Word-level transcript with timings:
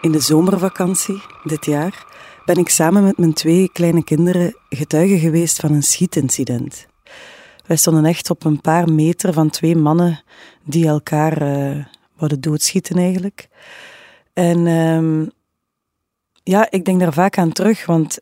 In 0.00 0.12
de 0.12 0.20
zomervakantie 0.20 1.22
dit 1.44 1.64
jaar 1.64 2.06
ben 2.44 2.56
ik 2.56 2.68
samen 2.68 3.02
met 3.04 3.18
mijn 3.18 3.32
twee 3.32 3.70
kleine 3.72 4.04
kinderen 4.04 4.56
getuige 4.68 5.18
geweest 5.18 5.60
van 5.60 5.72
een 5.72 5.82
schietincident. 5.82 6.86
Wij 7.66 7.76
stonden 7.76 8.04
echt 8.04 8.30
op 8.30 8.44
een 8.44 8.60
paar 8.60 8.92
meter 8.92 9.32
van 9.32 9.50
twee 9.50 9.76
mannen 9.76 10.22
die 10.64 10.86
elkaar 10.86 11.42
uh, 11.42 11.84
wouden 12.16 12.40
doodschieten 12.40 12.96
eigenlijk. 12.96 13.48
En 14.32 14.66
uh, 14.66 15.26
ja, 16.42 16.70
ik 16.70 16.84
denk 16.84 17.00
daar 17.00 17.12
vaak 17.12 17.38
aan 17.38 17.52
terug, 17.52 17.86
want 17.86 18.18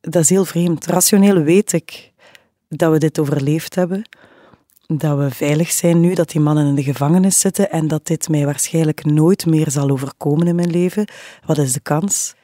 dat 0.00 0.22
is 0.22 0.30
heel 0.30 0.44
vreemd. 0.44 0.86
Rationeel 0.86 1.42
weet 1.42 1.72
ik 1.72 2.12
dat 2.68 2.92
we 2.92 2.98
dit 2.98 3.18
overleefd 3.18 3.74
hebben 3.74 4.02
dat 4.96 5.18
we 5.18 5.30
veilig 5.30 5.70
zijn 5.70 6.00
nu, 6.00 6.14
dat 6.14 6.30
die 6.30 6.40
mannen 6.40 6.66
in 6.66 6.74
de 6.74 6.82
gevangenis 6.82 7.40
zitten 7.40 7.70
en 7.70 7.88
dat 7.88 8.06
dit 8.06 8.28
mij 8.28 8.44
waarschijnlijk 8.44 9.04
nooit 9.04 9.46
meer 9.46 9.70
zal 9.70 9.90
overkomen 9.90 10.46
in 10.46 10.54
mijn 10.54 10.70
leven. 10.70 11.08
Wat 11.46 11.58
is 11.58 11.72
de 11.72 11.80
kans? 11.80 12.34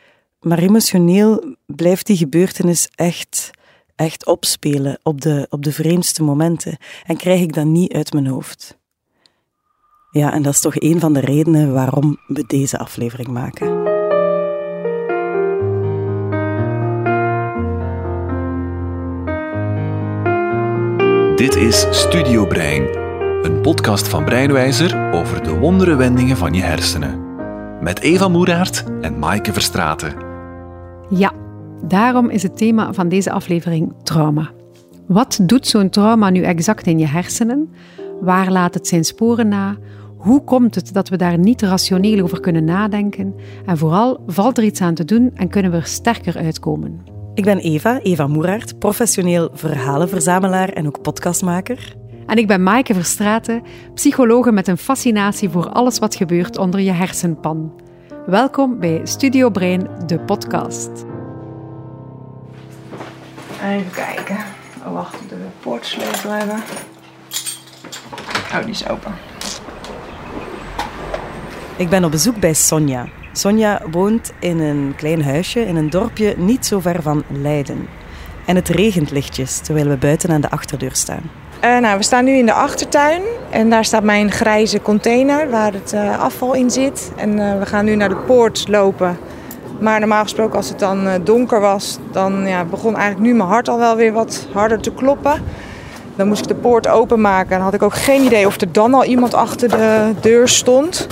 Maar 0.40 0.58
emotioneel 0.58 1.56
blijft 1.66 2.06
die 2.06 2.16
gebeurtenis 2.16 2.88
echt, 2.94 3.50
echt 3.96 4.26
opspelen 4.26 4.98
op 5.02 5.20
de, 5.20 5.46
op 5.50 5.62
de 5.62 5.72
vreemdste 5.72 6.22
momenten 6.22 6.76
en 7.06 7.16
krijg 7.16 7.40
ik 7.40 7.52
dat 7.52 7.66
niet 7.66 7.92
uit 7.92 8.12
mijn 8.12 8.26
hoofd. 8.26 8.78
Ja, 10.10 10.32
en 10.32 10.42
dat 10.42 10.52
is 10.54 10.60
toch 10.60 10.80
een 10.80 11.00
van 11.00 11.12
de 11.12 11.20
redenen 11.20 11.72
waarom 11.72 12.18
we 12.26 12.44
deze 12.46 12.78
aflevering 12.78 13.28
maken. 13.28 13.93
Dit 21.36 21.56
is 21.56 21.86
Studio 21.90 22.46
Brein, 22.46 22.96
een 23.42 23.60
podcast 23.60 24.08
van 24.08 24.24
Breinwijzer 24.24 25.12
over 25.12 25.42
de 25.42 25.58
wondere 25.58 25.94
wendingen 25.94 26.36
van 26.36 26.52
je 26.52 26.62
hersenen. 26.62 27.20
Met 27.80 28.00
Eva 28.00 28.28
Moeraert 28.28 28.84
en 29.00 29.18
Maaike 29.18 29.52
Verstraten. 29.52 30.14
Ja, 31.10 31.32
daarom 31.86 32.30
is 32.30 32.42
het 32.42 32.56
thema 32.56 32.92
van 32.92 33.08
deze 33.08 33.30
aflevering 33.30 33.94
trauma. 34.02 34.50
Wat 35.06 35.38
doet 35.42 35.66
zo'n 35.66 35.90
trauma 35.90 36.30
nu 36.30 36.42
exact 36.42 36.86
in 36.86 36.98
je 36.98 37.06
hersenen? 37.06 37.70
Waar 38.20 38.50
laat 38.50 38.74
het 38.74 38.86
zijn 38.86 39.04
sporen 39.04 39.48
na? 39.48 39.76
Hoe 40.16 40.44
komt 40.44 40.74
het 40.74 40.92
dat 40.92 41.08
we 41.08 41.16
daar 41.16 41.38
niet 41.38 41.62
rationeel 41.62 42.22
over 42.22 42.40
kunnen 42.40 42.64
nadenken? 42.64 43.34
En 43.66 43.78
vooral, 43.78 44.22
valt 44.26 44.58
er 44.58 44.64
iets 44.64 44.80
aan 44.80 44.94
te 44.94 45.04
doen 45.04 45.30
en 45.34 45.48
kunnen 45.48 45.70
we 45.70 45.76
er 45.76 45.86
sterker 45.86 46.36
uitkomen? 46.36 47.13
Ik 47.34 47.44
ben 47.44 47.58
Eva, 47.58 48.00
Eva 48.00 48.26
Moeraert, 48.26 48.78
professioneel 48.78 49.50
verhalenverzamelaar 49.52 50.68
en 50.68 50.86
ook 50.86 51.02
podcastmaker. 51.02 51.94
En 52.26 52.36
ik 52.36 52.46
ben 52.46 52.62
Maaike 52.62 52.94
Verstraten, 52.94 53.62
psychologe 53.94 54.52
met 54.52 54.68
een 54.68 54.78
fascinatie 54.78 55.50
voor 55.50 55.68
alles 55.68 55.98
wat 55.98 56.14
gebeurt 56.14 56.58
onder 56.58 56.80
je 56.80 56.90
hersenpan. 56.92 57.80
Welkom 58.26 58.78
bij 58.78 59.00
Studio 59.04 59.50
Brein, 59.50 59.88
de 60.06 60.20
podcast. 60.20 60.90
Even 63.62 63.90
kijken. 63.92 64.36
Oh, 64.86 64.92
wacht, 64.92 65.28
de 65.28 65.36
poortsleutel 65.60 66.30
hebben. 66.30 66.62
Oh, 68.52 68.60
die 68.60 68.70
is 68.70 68.88
open. 68.88 69.14
Ik 71.76 71.88
ben 71.88 72.04
op 72.04 72.10
bezoek 72.10 72.40
bij 72.40 72.54
Sonja. 72.54 73.08
Sonja 73.36 73.80
woont 73.90 74.32
in 74.38 74.60
een 74.60 74.92
klein 74.96 75.24
huisje 75.24 75.66
in 75.66 75.76
een 75.76 75.90
dorpje 75.90 76.34
niet 76.36 76.66
zo 76.66 76.80
ver 76.80 77.02
van 77.02 77.22
Leiden. 77.28 77.88
En 78.46 78.56
het 78.56 78.68
regent 78.68 79.10
lichtjes 79.10 79.58
terwijl 79.58 79.88
we 79.88 79.96
buiten 79.96 80.30
aan 80.30 80.40
de 80.40 80.50
achterdeur 80.50 80.94
staan. 80.94 81.30
Uh, 81.64 81.78
nou, 81.78 81.96
we 81.96 82.02
staan 82.02 82.24
nu 82.24 82.32
in 82.32 82.46
de 82.46 82.52
achtertuin 82.52 83.22
en 83.50 83.70
daar 83.70 83.84
staat 83.84 84.02
mijn 84.02 84.30
grijze 84.30 84.82
container 84.82 85.50
waar 85.50 85.72
het 85.72 85.92
uh, 85.94 86.20
afval 86.20 86.54
in 86.54 86.70
zit. 86.70 87.12
En 87.16 87.38
uh, 87.38 87.58
we 87.58 87.66
gaan 87.66 87.84
nu 87.84 87.94
naar 87.94 88.08
de 88.08 88.16
poort 88.16 88.68
lopen. 88.68 89.18
Maar 89.80 89.98
normaal 89.98 90.22
gesproken 90.22 90.56
als 90.56 90.68
het 90.68 90.78
dan 90.78 91.08
donker 91.24 91.60
was, 91.60 91.98
dan 92.12 92.46
ja, 92.46 92.64
begon 92.64 92.96
eigenlijk 92.96 93.26
nu 93.26 93.34
mijn 93.34 93.48
hart 93.48 93.68
al 93.68 93.78
wel 93.78 93.96
weer 93.96 94.12
wat 94.12 94.46
harder 94.52 94.80
te 94.80 94.92
kloppen. 94.92 95.42
Dan 96.16 96.28
moest 96.28 96.42
ik 96.42 96.48
de 96.48 96.54
poort 96.54 96.88
openmaken 96.88 97.56
en 97.56 97.62
had 97.62 97.74
ik 97.74 97.82
ook 97.82 97.94
geen 97.94 98.24
idee 98.24 98.46
of 98.46 98.60
er 98.60 98.72
dan 98.72 98.94
al 98.94 99.04
iemand 99.04 99.34
achter 99.34 99.68
de 99.68 100.12
deur 100.20 100.48
stond. 100.48 101.06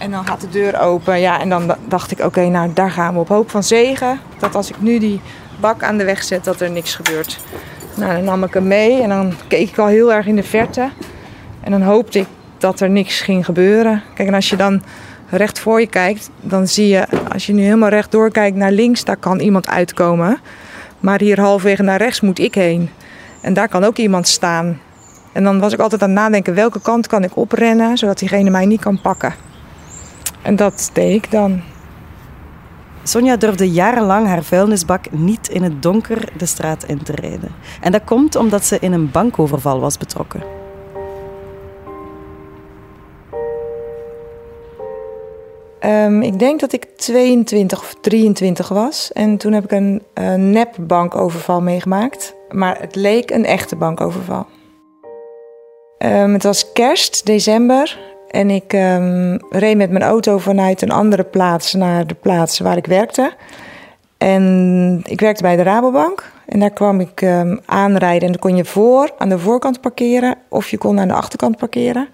En 0.00 0.10
dan 0.10 0.26
gaat 0.26 0.40
de 0.40 0.48
deur 0.48 0.80
open. 0.80 1.20
Ja, 1.20 1.40
en 1.40 1.48
dan 1.48 1.74
dacht 1.88 2.10
ik, 2.10 2.20
oké, 2.20 2.48
nou 2.48 2.72
daar 2.74 2.90
gaan 2.90 3.14
we 3.14 3.20
op 3.20 3.28
hoop 3.28 3.50
van 3.50 3.62
zegen. 3.62 4.20
Dat 4.38 4.54
als 4.54 4.70
ik 4.70 4.80
nu 4.80 4.98
die 4.98 5.20
bak 5.60 5.82
aan 5.82 5.96
de 5.96 6.04
weg 6.04 6.22
zet, 6.22 6.44
dat 6.44 6.60
er 6.60 6.70
niks 6.70 6.94
gebeurt. 6.94 7.38
Nou, 7.94 8.14
dan 8.14 8.24
nam 8.24 8.44
ik 8.44 8.54
hem 8.54 8.66
mee 8.66 9.02
en 9.02 9.08
dan 9.08 9.34
keek 9.48 9.68
ik 9.68 9.78
al 9.78 9.86
heel 9.86 10.12
erg 10.12 10.26
in 10.26 10.36
de 10.36 10.42
verte. 10.42 10.90
En 11.60 11.70
dan 11.70 11.82
hoopte 11.82 12.18
ik 12.18 12.26
dat 12.58 12.80
er 12.80 12.90
niks 12.90 13.20
ging 13.20 13.44
gebeuren. 13.44 14.02
Kijk, 14.14 14.28
en 14.28 14.34
als 14.34 14.48
je 14.48 14.56
dan 14.56 14.82
recht 15.30 15.58
voor 15.58 15.80
je 15.80 15.86
kijkt, 15.86 16.30
dan 16.40 16.68
zie 16.68 16.88
je, 16.88 17.06
als 17.32 17.46
je 17.46 17.52
nu 17.52 17.62
helemaal 17.62 17.88
rechtdoor 17.88 18.30
kijkt 18.30 18.56
naar 18.56 18.72
links, 18.72 19.04
daar 19.04 19.16
kan 19.16 19.38
iemand 19.38 19.68
uitkomen. 19.68 20.38
Maar 21.00 21.20
hier 21.20 21.40
halfwege 21.40 21.82
naar 21.82 21.98
rechts 21.98 22.20
moet 22.20 22.38
ik 22.38 22.54
heen. 22.54 22.90
En 23.40 23.54
daar 23.54 23.68
kan 23.68 23.84
ook 23.84 23.96
iemand 23.96 24.28
staan. 24.28 24.80
En 25.32 25.44
dan 25.44 25.60
was 25.60 25.72
ik 25.72 25.80
altijd 25.80 26.02
aan 26.02 26.10
het 26.10 26.18
nadenken, 26.18 26.54
welke 26.54 26.80
kant 26.80 27.06
kan 27.06 27.24
ik 27.24 27.36
oprennen, 27.36 27.98
zodat 27.98 28.18
diegene 28.18 28.50
mij 28.50 28.66
niet 28.66 28.80
kan 28.80 29.00
pakken. 29.00 29.34
En 30.42 30.56
dat 30.56 30.90
deed 30.92 31.24
ik 31.24 31.30
dan. 31.30 31.60
Sonja 33.02 33.36
durfde 33.36 33.70
jarenlang 33.70 34.26
haar 34.26 34.42
vuilnisbak 34.42 35.10
niet 35.10 35.48
in 35.48 35.62
het 35.62 35.82
donker 35.82 36.28
de 36.36 36.46
straat 36.46 36.84
in 36.84 37.02
te 37.02 37.12
rijden. 37.12 37.50
En 37.80 37.92
dat 37.92 38.04
komt 38.04 38.36
omdat 38.36 38.64
ze 38.64 38.78
in 38.80 38.92
een 38.92 39.10
bankoverval 39.10 39.80
was 39.80 39.98
betrokken. 39.98 40.42
Um, 45.84 46.22
ik 46.22 46.38
denk 46.38 46.60
dat 46.60 46.72
ik 46.72 46.84
22 46.96 47.80
of 47.80 47.94
23 48.00 48.68
was. 48.68 49.12
En 49.12 49.36
toen 49.36 49.52
heb 49.52 49.64
ik 49.64 49.70
een, 49.70 50.02
een 50.14 50.50
nep 50.50 50.76
bankoverval 50.80 51.60
meegemaakt. 51.62 52.34
Maar 52.48 52.80
het 52.80 52.94
leek 52.94 53.30
een 53.30 53.44
echte 53.44 53.76
bankoverval. 53.76 54.46
Um, 55.98 56.32
het 56.32 56.42
was 56.42 56.72
kerst, 56.72 57.26
december. 57.26 57.98
En 58.30 58.50
ik 58.50 58.72
um, 58.72 59.38
reed 59.50 59.76
met 59.76 59.90
mijn 59.90 60.04
auto 60.04 60.38
vanuit 60.38 60.82
een 60.82 60.90
andere 60.90 61.24
plaats 61.24 61.74
naar 61.74 62.06
de 62.06 62.14
plaats 62.14 62.58
waar 62.58 62.76
ik 62.76 62.86
werkte. 62.86 63.32
En 64.18 65.02
ik 65.04 65.20
werkte 65.20 65.42
bij 65.42 65.56
de 65.56 65.62
Rabobank. 65.62 66.32
En 66.46 66.60
daar 66.60 66.70
kwam 66.70 67.00
ik 67.00 67.20
um, 67.20 67.60
aanrijden. 67.66 68.26
En 68.26 68.32
dan 68.32 68.40
kon 68.40 68.56
je 68.56 68.64
voor, 68.64 69.10
aan 69.18 69.28
de 69.28 69.38
voorkant 69.38 69.80
parkeren 69.80 70.36
of 70.48 70.70
je 70.70 70.78
kon 70.78 71.00
aan 71.00 71.08
de 71.08 71.14
achterkant 71.14 71.56
parkeren. 71.56 72.08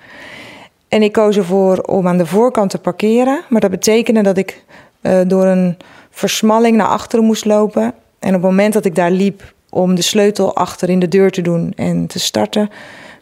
En 0.89 1.03
ik 1.03 1.13
koos 1.13 1.37
ervoor 1.37 1.79
om 1.79 2.09
aan 2.09 2.19
de 2.19 2.27
voorkant 2.27 2.71
te 2.71 2.79
parkeren. 2.79 3.41
Maar 3.49 3.61
dat 3.61 3.71
betekende 3.71 4.23
dat 4.23 4.37
ik 4.37 4.65
uh, 5.03 5.19
door 5.27 5.45
een 5.45 5.77
versmalling 6.11 6.77
naar 6.77 6.87
achteren 6.87 7.25
moest 7.25 7.45
lopen. 7.45 7.83
En 8.19 8.29
op 8.29 8.35
het 8.35 8.51
moment 8.51 8.73
dat 8.73 8.85
ik 8.85 8.95
daar 8.95 9.11
liep 9.11 9.55
om 9.71 9.95
de 9.95 10.03
sleutel 10.03 10.55
achter 10.55 10.89
in 10.89 10.99
de 10.99 11.09
deur 11.09 11.31
te 11.31 11.43
doen 11.43 11.73
en 11.77 12.07
te 12.07 12.19
starten, 12.19 12.71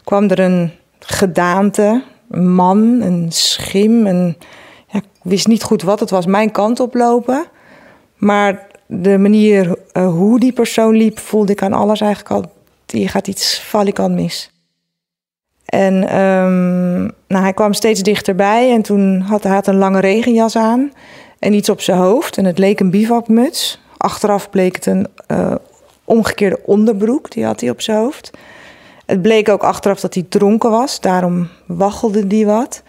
kwam 0.03 0.29
er 0.29 0.39
een 0.39 0.71
gedaante, 0.99 2.03
man, 2.35 3.01
een 3.01 3.31
schim. 3.31 4.05
Een, 4.05 4.37
ik 4.91 5.03
wist 5.21 5.47
niet 5.47 5.63
goed 5.63 5.81
wat 5.81 5.99
het 5.99 6.09
was, 6.09 6.25
mijn 6.25 6.51
kant 6.51 6.79
oplopen. 6.79 7.45
Maar 8.15 8.67
de 8.85 9.17
manier 9.17 9.77
uh, 9.93 10.07
hoe 10.07 10.39
die 10.39 10.53
persoon 10.53 10.95
liep, 10.95 11.19
voelde 11.19 11.51
ik 11.51 11.61
aan 11.61 11.73
alles 11.73 12.01
eigenlijk 12.01 12.31
al. 12.31 12.51
Die 12.85 13.07
gaat 13.07 13.27
iets 13.27 13.61
valikant 13.61 14.15
mis. 14.15 14.49
En 15.65 16.19
um, 16.19 17.03
nou, 17.27 17.43
hij 17.43 17.53
kwam 17.53 17.73
steeds 17.73 18.01
dichterbij 18.01 18.71
en 18.71 18.81
toen 18.81 19.19
had 19.19 19.43
hij 19.43 19.61
een 19.63 19.77
lange 19.77 19.99
regenjas 19.99 20.55
aan 20.55 20.91
en 21.39 21.53
iets 21.53 21.69
op 21.69 21.81
zijn 21.81 21.97
hoofd. 21.97 22.37
En 22.37 22.45
het 22.45 22.57
leek 22.57 22.79
een 22.79 22.89
bivakmuts. 22.89 23.81
Achteraf 23.97 24.49
bleek 24.49 24.75
het 24.75 24.85
een 24.85 25.07
uh, 25.31 25.55
omgekeerde 26.03 26.59
onderbroek, 26.65 27.31
die 27.31 27.45
had 27.45 27.61
hij 27.61 27.69
op 27.69 27.81
zijn 27.81 27.97
hoofd. 27.97 28.31
Het 29.05 29.21
bleek 29.21 29.49
ook 29.49 29.63
achteraf 29.63 29.99
dat 29.99 30.13
hij 30.13 30.25
dronken 30.29 30.69
was, 30.69 31.01
daarom 31.01 31.49
waggelde 31.65 32.25
hij 32.27 32.45
wat. 32.45 32.83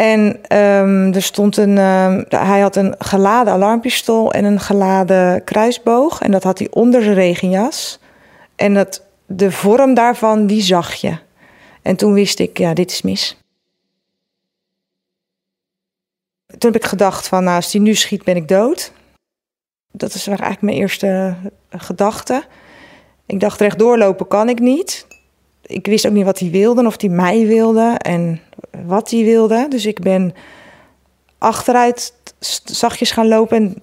En 0.00 0.20
um, 0.56 1.14
er 1.14 1.22
stond 1.22 1.56
een, 1.56 1.78
um, 1.78 2.24
hij 2.28 2.60
had 2.60 2.76
een 2.76 2.94
geladen 2.98 3.52
alarmpistool 3.52 4.32
en 4.32 4.44
een 4.44 4.60
geladen 4.60 5.44
kruisboog. 5.44 6.20
En 6.20 6.30
dat 6.30 6.42
had 6.42 6.58
hij 6.58 6.68
onder 6.70 7.02
zijn 7.02 7.14
regenjas. 7.14 7.98
En 8.56 8.74
dat, 8.74 9.04
de 9.26 9.50
vorm 9.50 9.94
daarvan, 9.94 10.46
die 10.46 10.62
zag 10.62 10.94
je. 10.94 11.18
En 11.82 11.96
toen 11.96 12.12
wist 12.12 12.38
ik, 12.38 12.58
ja, 12.58 12.74
dit 12.74 12.90
is 12.90 13.02
mis. 13.02 13.36
Toen 16.46 16.72
heb 16.72 16.82
ik 16.82 16.88
gedacht 16.88 17.28
van, 17.28 17.44
nou, 17.44 17.56
als 17.56 17.72
hij 17.72 17.80
nu 17.80 17.94
schiet, 17.94 18.24
ben 18.24 18.36
ik 18.36 18.48
dood. 18.48 18.92
Dat 19.92 20.14
is 20.14 20.26
eigenlijk 20.26 20.60
mijn 20.60 20.76
eerste 20.76 21.34
gedachte. 21.70 22.44
Ik 23.30 23.40
dacht, 23.40 23.60
rechtdoor 23.60 23.98
lopen 23.98 24.26
kan 24.26 24.48
ik 24.48 24.58
niet. 24.58 25.06
Ik 25.62 25.86
wist 25.86 26.06
ook 26.06 26.12
niet 26.12 26.24
wat 26.24 26.38
hij 26.38 26.50
wilde, 26.50 26.86
of 26.86 27.00
hij 27.00 27.10
mij 27.10 27.46
wilde 27.46 27.94
en 27.98 28.40
wat 28.86 29.10
hij 29.10 29.24
wilde. 29.24 29.66
Dus 29.68 29.86
ik 29.86 30.00
ben 30.00 30.34
achteruit 31.38 32.12
zachtjes 32.64 33.10
gaan 33.10 33.28
lopen 33.28 33.56
en 33.56 33.74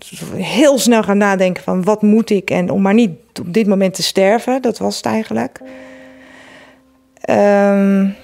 heel 0.41 0.77
snel 0.77 1.03
gaan 1.03 1.17
nadenken 1.17 1.63
van 1.63 1.83
wat 1.83 2.01
moet 2.01 2.29
ik 2.29 2.49
en 2.49 2.69
om 2.69 2.81
maar 2.81 2.93
niet 2.93 3.11
op 3.39 3.53
dit 3.53 3.67
moment 3.67 3.93
te 3.93 4.03
sterven. 4.03 4.61
Dat 4.61 4.77
was 4.77 4.95
het 4.95 5.05
eigenlijk. 5.05 5.59
Um, 7.29 8.15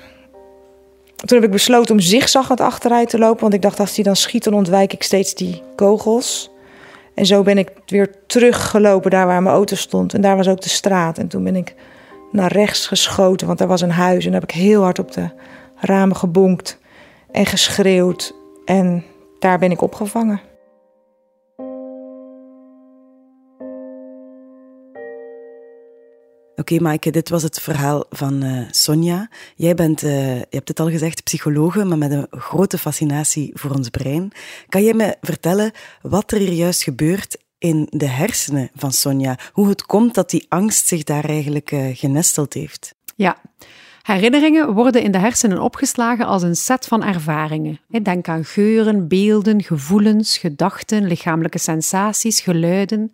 Toen 1.16 1.38
heb 1.38 1.44
ik 1.44 1.52
besloten 1.52 1.96
om 1.96 2.00
zigzaggend 2.00 2.62
achteruit 2.62 3.10
te 3.10 3.18
lopen. 3.20 3.42
Want 3.42 3.54
ik 3.54 3.62
dacht, 3.62 3.80
als 3.80 3.94
die 3.94 4.04
dan 4.04 4.16
schiet, 4.16 4.44
dan 4.44 4.54
ontwijk 4.54 4.94
ik 4.94 5.04
steeds 5.04 5.34
die 5.34 5.62
kogels. 5.76 6.52
En 7.16 7.26
zo 7.26 7.44
ben 7.44 7.58
ik 7.58 7.72
weer 7.86 8.16
teruggelopen 8.28 9.12
daar 9.12 9.26
waar 9.26 9.44
mijn 9.44 9.56
auto 9.56 9.76
stond. 9.76 10.14
En 10.14 10.22
daar 10.22 10.36
was 10.36 10.48
ook 10.48 10.62
de 10.62 10.70
straat. 10.70 11.18
En 11.18 11.28
toen 11.28 11.44
ben 11.44 11.56
ik 11.56 11.76
naar 12.32 12.52
rechts 12.52 12.88
geschoten, 12.88 13.48
want 13.48 13.60
daar 13.60 13.68
was 13.68 13.82
een 13.82 13.92
huis. 13.92 14.26
En 14.26 14.32
daar 14.32 14.42
heb 14.42 14.50
ik 14.50 14.56
heel 14.56 14.82
hard 14.82 15.00
op 15.00 15.12
de 15.12 15.30
ramen 15.76 16.16
gebonkt 16.16 16.80
en 17.32 17.46
geschreeuwd. 17.46 18.36
En 18.66 19.04
daar 19.40 19.60
ben 19.60 19.72
ik 19.72 19.82
opgevangen. 19.82 20.42
Oké, 26.64 26.74
okay, 26.74 26.88
Maaike, 26.88 27.12
dit 27.12 27.30
was 27.30 27.44
het 27.44 27.62
verhaal 27.62 28.06
van 28.10 28.44
uh, 28.44 28.62
Sonja. 28.72 29.30
Jij 29.56 29.76
bent, 29.76 30.04
uh, 30.04 30.36
je 30.36 30.46
hebt 30.50 30.68
het 30.68 30.80
al 30.80 30.90
gezegd, 30.90 31.24
psychologe, 31.24 31.84
maar 31.84 31.98
met 31.98 32.12
een 32.12 32.28
grote 32.30 32.78
fascinatie 32.78 33.52
voor 33.54 33.72
ons 33.72 33.90
brein. 33.90 34.32
Kan 34.70 34.84
jij 34.84 34.94
me 34.94 35.16
vertellen 35.22 35.72
wat 36.02 36.32
er 36.32 36.38
hier 36.38 36.54
juist 36.54 36.84
gebeurt 36.84 37.38
in 37.58 37.88
de 37.90 38.08
hersenen 38.08 38.70
van 38.76 38.92
Sonja? 38.92 39.38
Hoe 39.52 39.70
het 39.70 39.86
komt 39.86 40.14
dat 40.14 40.30
die 40.30 40.46
angst 40.50 40.88
zich 40.88 41.04
daar 41.04 41.26
eigenlijk 41.26 41.72
uh, 41.72 41.86
genesteld 41.94 42.54
heeft? 42.54 42.96
Ja. 43.16 43.38
Herinneringen 44.02 44.74
worden 44.74 45.02
in 45.02 45.12
de 45.12 45.18
hersenen 45.20 45.62
opgeslagen 45.62 46.26
als 46.26 46.44
een 46.44 46.56
set 46.56 46.86
van 46.86 47.04
ervaringen. 47.04 47.80
Denk 48.04 48.28
aan 48.28 48.46
geuren, 48.46 49.08
beelden, 49.08 49.64
gevoelens, 49.64 50.38
gedachten, 50.38 51.08
lichamelijke 51.08 51.60
sensaties, 51.60 52.42
geluiden. 52.42 53.14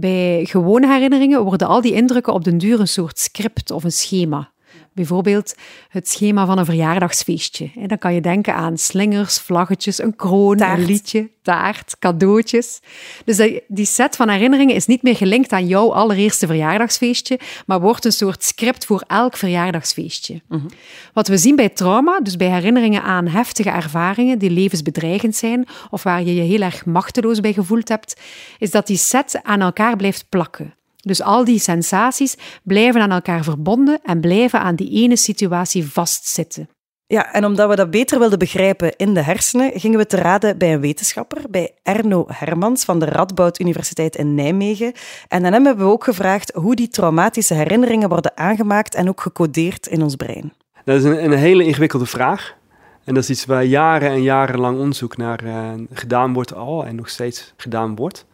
Bij 0.00 0.44
gewone 0.44 0.86
herinneringen 0.86 1.44
worden 1.44 1.68
al 1.68 1.80
die 1.80 1.92
indrukken 1.92 2.32
op 2.32 2.44
den 2.44 2.58
duur 2.58 2.80
een 2.80 2.88
soort 2.88 3.18
script 3.18 3.70
of 3.70 3.84
een 3.84 3.92
schema. 3.92 4.52
Bijvoorbeeld 4.98 5.54
het 5.88 6.08
schema 6.08 6.46
van 6.46 6.58
een 6.58 6.64
verjaardagsfeestje. 6.64 7.70
Dan 7.86 7.98
kan 7.98 8.14
je 8.14 8.20
denken 8.20 8.54
aan 8.54 8.78
slingers, 8.78 9.38
vlaggetjes, 9.38 10.02
een 10.02 10.16
kroon, 10.16 10.60
een 10.60 10.84
liedje, 10.84 11.30
taart, 11.42 11.96
cadeautjes. 11.98 12.80
Dus 13.24 13.60
die 13.68 13.86
set 13.86 14.16
van 14.16 14.28
herinneringen 14.28 14.74
is 14.74 14.86
niet 14.86 15.02
meer 15.02 15.16
gelinkt 15.16 15.52
aan 15.52 15.66
jouw 15.66 15.92
allereerste 15.92 16.46
verjaardagsfeestje, 16.46 17.40
maar 17.66 17.80
wordt 17.80 18.04
een 18.04 18.12
soort 18.12 18.44
script 18.44 18.84
voor 18.84 19.04
elk 19.06 19.36
verjaardagsfeestje. 19.36 20.42
Mhm. 20.48 20.66
Wat 21.12 21.28
we 21.28 21.36
zien 21.36 21.56
bij 21.56 21.68
trauma, 21.68 22.20
dus 22.20 22.36
bij 22.36 22.50
herinneringen 22.50 23.02
aan 23.02 23.26
heftige 23.26 23.70
ervaringen 23.70 24.38
die 24.38 24.50
levensbedreigend 24.50 25.36
zijn 25.36 25.66
of 25.90 26.02
waar 26.02 26.22
je 26.22 26.34
je 26.34 26.42
heel 26.42 26.60
erg 26.60 26.84
machteloos 26.84 27.40
bij 27.40 27.52
gevoeld 27.52 27.88
hebt, 27.88 28.20
is 28.58 28.70
dat 28.70 28.86
die 28.86 28.96
set 28.96 29.40
aan 29.42 29.60
elkaar 29.60 29.96
blijft 29.96 30.26
plakken. 30.28 30.77
Dus 31.08 31.22
al 31.22 31.44
die 31.44 31.58
sensaties 31.58 32.36
blijven 32.62 33.00
aan 33.00 33.10
elkaar 33.10 33.44
verbonden 33.44 34.00
en 34.02 34.20
blijven 34.20 34.60
aan 34.60 34.74
die 34.74 34.90
ene 34.90 35.16
situatie 35.16 35.86
vastzitten. 35.86 36.68
Ja, 37.06 37.32
en 37.32 37.44
omdat 37.44 37.68
we 37.68 37.76
dat 37.76 37.90
beter 37.90 38.18
wilden 38.18 38.38
begrijpen 38.38 38.96
in 38.96 39.14
de 39.14 39.22
hersenen, 39.22 39.80
gingen 39.80 39.98
we 39.98 40.06
te 40.06 40.16
raden 40.16 40.58
bij 40.58 40.72
een 40.72 40.80
wetenschapper, 40.80 41.42
bij 41.50 41.74
Erno 41.82 42.24
Hermans 42.28 42.84
van 42.84 42.98
de 42.98 43.04
Radboud 43.04 43.60
Universiteit 43.60 44.16
in 44.16 44.34
Nijmegen. 44.34 44.92
En 45.28 45.42
dan 45.42 45.52
hebben 45.52 45.76
we 45.76 45.84
ook 45.84 46.04
gevraagd 46.04 46.52
hoe 46.54 46.74
die 46.74 46.88
traumatische 46.88 47.54
herinneringen 47.54 48.08
worden 48.08 48.36
aangemaakt 48.36 48.94
en 48.94 49.08
ook 49.08 49.20
gecodeerd 49.20 49.86
in 49.86 50.02
ons 50.02 50.16
brein. 50.16 50.52
Dat 50.84 50.96
is 50.96 51.04
een, 51.04 51.24
een 51.24 51.32
hele 51.32 51.64
ingewikkelde 51.64 52.06
vraag. 52.06 52.56
En 53.04 53.14
dat 53.14 53.22
is 53.22 53.30
iets 53.30 53.44
waar 53.44 53.64
jaren 53.64 54.10
en 54.10 54.22
jarenlang 54.22 54.78
onderzoek 54.78 55.16
naar 55.16 55.44
uh, 55.44 55.70
gedaan 55.92 56.32
wordt 56.32 56.54
al 56.54 56.84
en 56.84 56.94
nog 56.94 57.08
steeds 57.08 57.52
gedaan 57.56 57.96
wordt. 57.96 58.26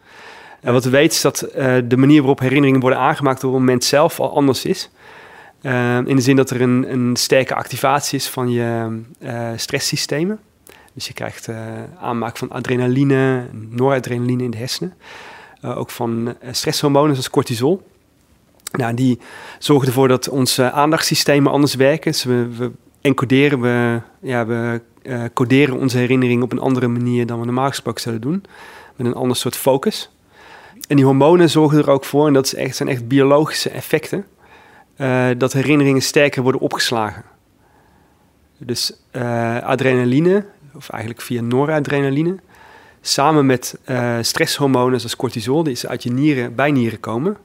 En 0.65 0.73
wat 0.73 0.83
we 0.83 0.89
weten 0.89 1.15
is 1.15 1.21
dat 1.21 1.47
uh, 1.55 1.75
de 1.85 1.97
manier 1.97 2.17
waarop 2.17 2.39
herinneringen 2.39 2.79
worden 2.79 2.99
aangemaakt 2.99 3.41
door 3.41 3.51
het 3.51 3.59
moment 3.59 3.83
zelf 3.83 4.19
al 4.19 4.35
anders 4.35 4.65
is. 4.65 4.89
Uh, 5.61 5.97
in 5.97 6.15
de 6.15 6.21
zin 6.21 6.35
dat 6.35 6.49
er 6.49 6.61
een, 6.61 6.91
een 6.91 7.15
sterke 7.15 7.55
activatie 7.55 8.17
is 8.17 8.27
van 8.27 8.51
je 8.51 8.99
uh, 9.19 9.49
stresssystemen. 9.55 10.39
Dus 10.93 11.07
je 11.07 11.13
krijgt 11.13 11.49
aanmaak 11.99 12.37
van 12.37 12.49
adrenaline, 12.49 13.45
noradrenaline 13.69 14.43
in 14.43 14.51
de 14.51 14.57
hersenen. 14.57 14.93
ook 15.61 15.89
van 15.89 16.35
stresshormonen 16.51 17.11
zoals 17.11 17.29
cortisol. 17.29 17.87
Nou, 18.71 18.93
die 18.93 19.19
zorgen 19.59 19.87
ervoor 19.87 20.07
dat 20.07 20.29
onze 20.29 20.71
aandachtssystemen 20.71 21.51
anders 21.51 21.75
werken. 21.75 22.11
Dus 22.11 22.23
we, 22.23 22.47
we 22.57 22.71
encoderen, 23.01 23.61
we, 23.61 24.01
ja, 24.21 24.45
we 24.45 24.81
coderen 25.33 25.77
onze 25.77 25.97
herinneringen 25.97 26.43
op 26.43 26.51
een 26.51 26.59
andere 26.59 26.87
manier 26.87 27.25
dan 27.25 27.39
we 27.39 27.45
normaal 27.45 27.69
gesproken 27.69 28.01
zouden 28.01 28.29
doen. 28.29 28.43
Met 28.95 29.07
een 29.07 29.13
ander 29.13 29.37
soort 29.37 29.55
focus. 29.55 30.09
En 30.87 30.95
die 30.95 31.05
hormonen 31.05 31.49
zorgen 31.49 31.77
er 31.77 31.89
ook 31.89 32.05
voor, 32.05 32.27
en 32.27 32.33
dat 32.33 32.45
is 32.45 32.55
echt, 32.55 32.75
zijn 32.75 32.89
echt 32.89 33.07
biologische 33.07 33.69
effecten, 33.69 34.25
uh, 34.97 35.27
dat 35.37 35.53
herinneringen 35.53 36.01
sterker 36.01 36.43
worden 36.43 36.61
opgeslagen. 36.61 37.23
Dus 38.57 38.93
uh, 39.11 39.57
adrenaline, 39.61 40.45
of 40.75 40.89
eigenlijk 40.89 41.21
via 41.21 41.41
noradrenaline, 41.41 42.35
samen 43.01 43.45
met 43.45 43.79
uh, 43.89 44.17
stresshormonen 44.21 44.99
zoals 44.99 45.15
cortisol, 45.15 45.63
die 45.63 45.87
uit 45.87 46.03
je 46.03 46.11
nieren, 46.11 46.55
bijnieren 46.55 46.99
komen, 46.99 47.37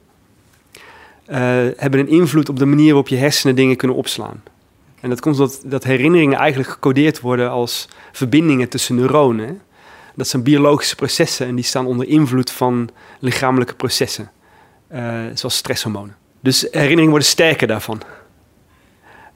hebben 1.75 1.99
een 1.99 2.07
invloed 2.07 2.49
op 2.49 2.59
de 2.59 2.65
manier 2.65 2.87
waarop 2.87 3.07
je 3.07 3.15
hersenen 3.15 3.55
dingen 3.55 3.75
kunnen 3.75 3.97
opslaan. 3.97 4.43
En 4.99 5.09
dat 5.09 5.19
komt 5.19 5.39
omdat 5.39 5.61
dat 5.65 5.83
herinneringen 5.83 6.37
eigenlijk 6.37 6.69
gecodeerd 6.69 7.19
worden 7.19 7.49
als 7.49 7.87
verbindingen 8.11 8.69
tussen 8.69 8.95
neuronen. 8.95 9.61
Dat 10.15 10.27
zijn 10.27 10.43
biologische 10.43 10.95
processen 10.95 11.47
en 11.47 11.55
die 11.55 11.63
staan 11.63 11.85
onder 11.85 12.07
invloed 12.07 12.51
van 12.51 12.89
lichamelijke 13.19 13.75
processen, 13.75 14.31
uh, 14.93 15.13
zoals 15.33 15.55
stresshormonen. 15.55 16.15
Dus 16.39 16.61
herinneringen 16.61 17.09
worden 17.09 17.27
sterker 17.27 17.67
daarvan. 17.67 18.01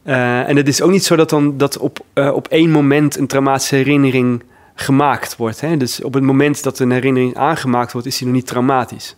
Uh, 0.03 0.49
en 0.49 0.55
het 0.55 0.67
is 0.67 0.81
ook 0.81 0.91
niet 0.91 1.05
zo 1.05 1.15
dat, 1.15 1.29
dan, 1.29 1.57
dat 1.57 1.77
op, 1.77 2.05
uh, 2.13 2.33
op 2.33 2.47
één 2.47 2.71
moment 2.71 3.17
een 3.17 3.27
traumatische 3.27 3.75
herinnering 3.75 4.43
gemaakt 4.75 5.35
wordt. 5.35 5.61
Hè? 5.61 5.77
Dus 5.77 6.01
op 6.01 6.13
het 6.13 6.23
moment 6.23 6.63
dat 6.63 6.79
een 6.79 6.91
herinnering 6.91 7.35
aangemaakt 7.35 7.91
wordt, 7.91 8.07
is 8.07 8.17
die 8.17 8.27
nog 8.27 8.35
niet 8.35 8.47
traumatisch. 8.47 9.15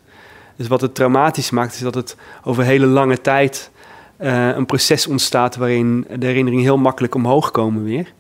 Dus 0.56 0.68
wat 0.68 0.82
het 0.82 0.96
traumatisch 0.96 1.50
maakt, 1.50 1.74
is 1.74 1.80
dat 1.80 1.96
het 1.96 2.16
over 2.44 2.64
hele 2.64 2.86
lange 2.86 3.22
tijd 3.22 3.72
een 4.18 4.66
proces 4.66 5.08
ontstaat 5.08 5.56
waarin 5.56 6.08
de 6.16 6.26
herinneringen 6.26 6.66
heel 6.66 6.78
makkelijk 6.78 7.16
omhoog 7.16 7.52
komen 7.52 7.84
weer. 7.84 8.14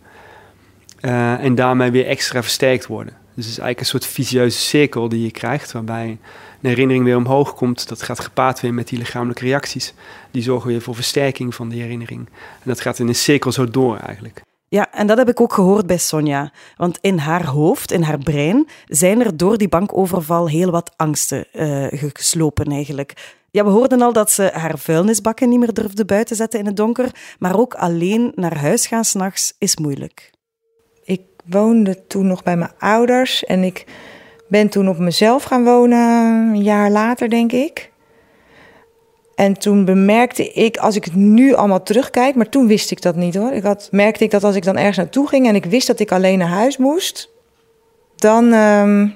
en 1.39 1.55
daarmee 1.55 1.91
weer 1.91 2.05
extra 2.05 2.41
versterkt 2.41 2.87
worden. 2.87 3.13
Dus 3.37 3.45
het 3.45 3.55
is 3.55 3.61
eigenlijk 3.61 3.79
een 3.79 3.99
soort 3.99 4.13
visieuze 4.13 4.57
cirkel 4.57 5.09
die 5.09 5.23
je 5.23 5.31
krijgt, 5.31 5.71
waarbij 5.71 6.07
een 6.61 6.69
herinnering 6.69 7.05
weer 7.05 7.15
omhoog 7.15 7.53
komt. 7.53 7.87
Dat 7.87 8.01
gaat 8.01 8.19
gepaard 8.19 8.59
weer 8.59 8.73
met 8.73 8.87
die 8.87 8.97
lichamelijke 8.97 9.43
reacties. 9.45 9.93
Die 10.31 10.41
zorgen 10.41 10.69
weer 10.69 10.81
voor 10.81 10.95
versterking 10.95 11.55
van 11.55 11.69
die 11.69 11.81
herinnering. 11.81 12.25
En 12.29 12.63
dat 12.63 12.81
gaat 12.81 12.99
in 12.99 13.07
een 13.07 13.15
cirkel 13.15 13.51
zo 13.51 13.69
door 13.69 13.97
eigenlijk. 13.97 14.41
Ja, 14.67 14.91
en 14.91 15.07
dat 15.07 15.17
heb 15.17 15.29
ik 15.29 15.41
ook 15.41 15.53
gehoord 15.53 15.87
bij 15.87 15.97
Sonja. 15.97 16.51
Want 16.77 16.97
in 17.01 17.17
haar 17.17 17.45
hoofd, 17.45 17.91
in 17.91 18.01
haar 18.01 18.17
brein, 18.17 18.67
zijn 18.85 19.21
er 19.21 19.37
door 19.37 19.57
die 19.57 19.69
bankoverval 19.69 20.49
heel 20.49 20.71
wat 20.71 20.91
angsten 20.95 21.47
uh, 21.53 21.87
geslopen 22.13 22.71
eigenlijk. 22.71 23.35
Ja, 23.51 23.63
we 23.63 23.69
hoorden 23.69 24.01
al 24.01 24.13
dat 24.13 24.31
ze 24.31 24.51
haar 24.53 24.79
vuilnisbakken 24.79 25.49
niet 25.49 25.59
meer 25.59 25.73
durfde 25.73 26.05
buiten 26.05 26.35
zetten 26.35 26.59
in 26.59 26.65
het 26.65 26.77
donker, 26.77 27.11
maar 27.39 27.59
ook 27.59 27.73
alleen 27.73 28.31
naar 28.35 28.57
huis 28.57 28.87
gaan 28.87 29.05
s'nachts 29.05 29.53
is 29.57 29.77
moeilijk 29.77 30.35
woonde 31.49 32.07
toen 32.07 32.27
nog 32.27 32.43
bij 32.43 32.57
mijn 32.57 32.71
ouders. 32.79 33.45
En 33.45 33.63
ik 33.63 33.85
ben 34.47 34.69
toen 34.69 34.89
op 34.89 34.97
mezelf 34.97 35.43
gaan 35.43 35.63
wonen, 35.63 35.97
een 36.53 36.63
jaar 36.63 36.89
later 36.91 37.29
denk 37.29 37.51
ik. 37.51 37.91
En 39.35 39.53
toen 39.53 39.85
bemerkte 39.85 40.51
ik, 40.51 40.77
als 40.77 40.95
ik 40.95 41.05
het 41.05 41.15
nu 41.15 41.53
allemaal 41.53 41.83
terugkijk, 41.83 42.35
maar 42.35 42.49
toen 42.49 42.67
wist 42.67 42.91
ik 42.91 43.01
dat 43.01 43.15
niet 43.15 43.35
hoor. 43.35 43.51
Ik 43.51 43.63
had, 43.63 43.87
merkte 43.91 44.23
ik 44.23 44.31
dat 44.31 44.43
als 44.43 44.55
ik 44.55 44.63
dan 44.63 44.77
ergens 44.77 44.97
naartoe 44.97 45.27
ging 45.27 45.47
en 45.47 45.55
ik 45.55 45.65
wist 45.65 45.87
dat 45.87 45.99
ik 45.99 46.11
alleen 46.11 46.37
naar 46.37 46.47
huis 46.47 46.77
moest, 46.77 47.29
dan, 48.15 48.53
um, 48.53 49.15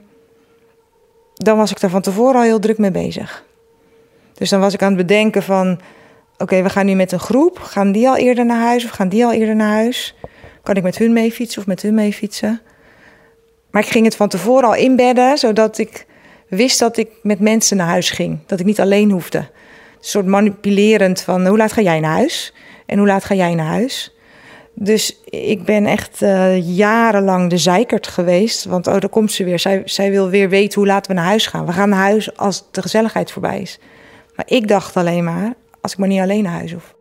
dan 1.33 1.57
was 1.57 1.71
ik 1.71 1.79
daar 1.79 1.89
van 1.89 2.01
tevoren 2.01 2.35
al 2.35 2.41
heel 2.41 2.59
druk 2.59 2.77
mee 2.77 2.91
bezig. 2.91 3.45
Dus 4.33 4.49
dan 4.49 4.59
was 4.59 4.73
ik 4.73 4.81
aan 4.81 4.87
het 4.87 5.07
bedenken 5.07 5.43
van, 5.43 5.79
oké, 6.37 6.61
we 6.61 6.69
gaan 6.69 6.85
nu 6.85 6.93
met 6.93 7.11
een 7.11 7.19
groep. 7.19 7.59
Gaan 7.59 7.91
die 7.91 8.07
al 8.09 8.17
eerder 8.17 8.45
naar 8.45 8.61
huis 8.61 8.85
of 8.85 8.91
gaan 8.91 9.09
die 9.09 9.25
al 9.25 9.31
eerder 9.31 9.55
naar 9.55 9.71
huis? 9.71 10.15
Kan 10.63 10.75
ik 10.75 10.83
met 10.83 10.97
hun 10.97 11.13
mee 11.13 11.31
fietsen 11.31 11.61
of 11.61 11.67
met 11.67 11.81
hun 11.81 11.93
mee 11.93 12.13
fietsen? 12.13 12.61
Maar 13.71 13.81
ik 13.81 13.89
ging 13.89 14.05
het 14.05 14.15
van 14.15 14.29
tevoren 14.29 14.67
al 14.67 14.75
inbedden, 14.75 15.37
zodat 15.37 15.77
ik 15.77 16.05
wist 16.47 16.79
dat 16.79 16.97
ik 16.97 17.09
met 17.21 17.39
mensen 17.39 17.77
naar 17.77 17.87
huis 17.87 18.09
ging. 18.09 18.39
Dat 18.45 18.59
ik 18.59 18.65
niet 18.65 18.79
alleen 18.79 19.11
hoefde. 19.11 19.37
Een 19.37 19.47
soort 19.99 20.25
manipulerend 20.25 21.21
van 21.21 21.47
hoe 21.47 21.57
laat 21.57 21.71
ga 21.71 21.81
jij 21.81 21.99
naar 21.99 22.11
huis? 22.11 22.53
En 22.85 22.97
hoe 22.97 23.07
laat 23.07 23.23
ga 23.23 23.35
jij 23.35 23.55
naar 23.55 23.65
huis? 23.65 24.15
Dus 24.73 25.19
ik 25.25 25.63
ben 25.63 25.85
echt 25.85 26.21
uh, 26.21 26.75
jarenlang 26.77 27.49
de 27.49 27.57
zeikert 27.57 28.07
geweest. 28.07 28.65
Want 28.65 28.87
oh, 28.87 28.99
daar 28.99 29.09
komt 29.09 29.31
ze 29.31 29.43
weer. 29.43 29.59
Zij, 29.59 29.81
zij 29.85 30.11
wil 30.11 30.29
weer 30.29 30.49
weten 30.49 30.79
hoe 30.79 30.89
laten 30.89 31.11
we 31.11 31.17
naar 31.17 31.27
huis 31.27 31.47
gaan. 31.47 31.65
We 31.65 31.71
gaan 31.71 31.89
naar 31.89 31.99
huis 31.99 32.37
als 32.37 32.63
de 32.71 32.81
gezelligheid 32.81 33.31
voorbij 33.31 33.61
is. 33.61 33.79
Maar 34.35 34.45
ik 34.47 34.67
dacht 34.67 34.97
alleen 34.97 35.23
maar, 35.23 35.53
als 35.81 35.91
ik 35.91 35.97
maar 35.97 36.07
niet 36.07 36.21
alleen 36.21 36.43
naar 36.43 36.53
huis 36.53 36.71
hoef. 36.71 36.95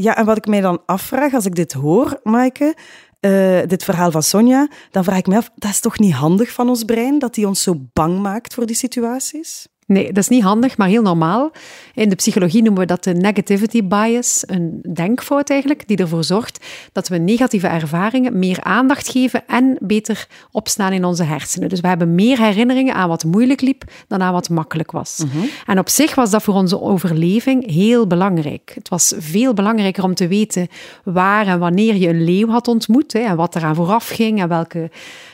Ja, 0.00 0.16
en 0.16 0.24
wat 0.24 0.36
ik 0.36 0.46
mij 0.46 0.60
dan 0.60 0.82
afvraag 0.86 1.34
als 1.34 1.46
ik 1.46 1.54
dit 1.54 1.72
hoor, 1.72 2.20
Maaike, 2.22 2.74
uh, 3.20 3.60
dit 3.66 3.84
verhaal 3.84 4.10
van 4.10 4.22
Sonja, 4.22 4.68
dan 4.90 5.04
vraag 5.04 5.18
ik 5.18 5.26
me 5.26 5.36
af, 5.36 5.50
dat 5.54 5.70
is 5.70 5.80
toch 5.80 5.98
niet 5.98 6.12
handig 6.12 6.50
van 6.50 6.68
ons 6.68 6.84
brein, 6.84 7.18
dat 7.18 7.36
hij 7.36 7.44
ons 7.44 7.62
zo 7.62 7.74
bang 7.92 8.20
maakt 8.20 8.54
voor 8.54 8.66
die 8.66 8.76
situaties? 8.76 9.66
Nee, 9.90 10.06
dat 10.06 10.16
is 10.16 10.28
niet 10.28 10.42
handig, 10.42 10.76
maar 10.76 10.88
heel 10.88 11.02
normaal. 11.02 11.50
In 11.94 12.08
de 12.08 12.14
psychologie 12.14 12.62
noemen 12.62 12.80
we 12.80 12.86
dat 12.86 13.04
de 13.04 13.14
negativity 13.14 13.84
bias, 13.84 14.42
een 14.46 14.80
denkfout 14.92 15.50
eigenlijk, 15.50 15.88
die 15.88 15.96
ervoor 15.96 16.24
zorgt 16.24 16.64
dat 16.92 17.08
we 17.08 17.16
negatieve 17.16 17.66
ervaringen 17.66 18.38
meer 18.38 18.62
aandacht 18.62 19.08
geven 19.08 19.46
en 19.46 19.76
beter 19.80 20.26
opstaan 20.50 20.92
in 20.92 21.04
onze 21.04 21.22
hersenen. 21.22 21.68
Dus 21.68 21.80
we 21.80 21.88
hebben 21.88 22.14
meer 22.14 22.38
herinneringen 22.38 22.94
aan 22.94 23.08
wat 23.08 23.24
moeilijk 23.24 23.60
liep 23.60 23.84
dan 24.08 24.22
aan 24.22 24.32
wat 24.32 24.48
makkelijk 24.48 24.90
was. 24.90 25.24
En 25.66 25.78
op 25.78 25.88
zich 25.88 26.14
was 26.14 26.30
dat 26.30 26.42
voor 26.42 26.54
onze 26.54 26.80
overleving 26.80 27.70
heel 27.70 28.06
belangrijk. 28.06 28.72
Het 28.74 28.88
was 28.88 29.14
veel 29.18 29.54
belangrijker 29.54 30.04
om 30.04 30.14
te 30.14 30.28
weten 30.28 30.68
waar 31.04 31.46
en 31.46 31.58
wanneer 31.58 31.94
je 31.94 32.08
een 32.08 32.24
leeuw 32.24 32.48
had 32.48 32.68
ontmoet 32.68 33.12
hè, 33.12 33.20
en 33.20 33.36
wat 33.36 33.56
eraan 33.56 33.74
vooraf 33.74 34.08
ging 34.08 34.40
en 34.40 34.48
welke 34.48 34.90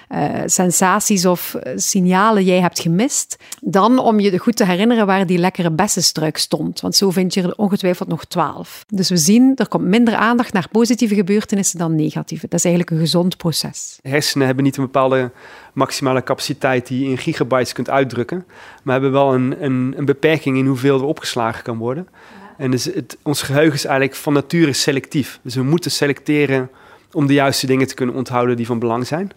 uh, 0.09 0.43
sensaties 0.47 1.27
of 1.27 1.55
eh, 1.55 1.73
signalen 1.77 2.45
jij 2.45 2.61
hebt 2.61 2.81
gemist, 2.81 3.37
dan 3.61 3.99
om 3.99 4.21
je 4.21 4.39
goed 4.39 4.57
te 4.57 4.65
herinneren 4.65 5.07
waar 5.07 5.27
die 5.27 5.39
lekkere 5.39 5.71
bessenstruik 5.71 6.37
stond. 6.37 6.81
Want 6.81 6.95
zo 6.95 7.11
vind 7.11 7.35
je 7.35 7.43
er 7.43 7.55
ongetwijfeld 7.57 8.09
nog 8.09 8.25
twaalf. 8.25 8.85
Dus 8.89 9.09
we 9.09 9.17
zien, 9.17 9.53
er 9.57 9.69
komt 9.69 9.85
minder 9.85 10.15
aandacht 10.15 10.53
naar 10.53 10.69
positieve 10.71 11.15
gebeurtenissen 11.15 11.79
dan 11.79 11.95
negatieve. 11.95 12.49
Dat 12.49 12.59
is 12.59 12.65
eigenlijk 12.65 12.95
een 12.95 13.07
gezond 13.07 13.37
proces. 13.37 13.99
Hersenen 14.03 14.47
hebben 14.47 14.65
niet 14.65 14.77
een 14.77 14.85
bepaalde 14.85 15.31
maximale 15.73 16.23
capaciteit 16.23 16.87
die 16.87 17.05
je 17.05 17.11
in 17.11 17.19
gigabytes 17.19 17.73
kunt 17.73 17.91
uitdrukken, 17.91 18.47
maar 18.83 18.93
hebben 18.93 19.13
wel 19.13 19.35
een, 19.35 19.65
een, 19.65 19.95
een 19.97 20.05
beperking 20.05 20.57
in 20.57 20.67
hoeveel 20.67 20.99
er 20.99 21.05
opgeslagen 21.05 21.63
kan 21.63 21.79
worden. 21.79 22.09
En 22.57 22.71
dus 22.71 22.85
het, 22.85 23.17
ons 23.23 23.43
geheugen 23.43 23.75
is 23.75 23.85
eigenlijk 23.85 24.19
van 24.19 24.33
nature 24.33 24.73
selectief. 24.73 25.39
Dus 25.43 25.55
we 25.55 25.63
moeten 25.63 25.91
selecteren 25.91 26.71
om 27.13 27.27
de 27.27 27.33
juiste 27.33 27.67
dingen 27.67 27.87
te 27.87 27.95
kunnen 27.95 28.15
onthouden 28.15 28.57
die 28.57 28.67
van 28.67 28.79
belang 28.79 29.07
zijn. 29.07 29.31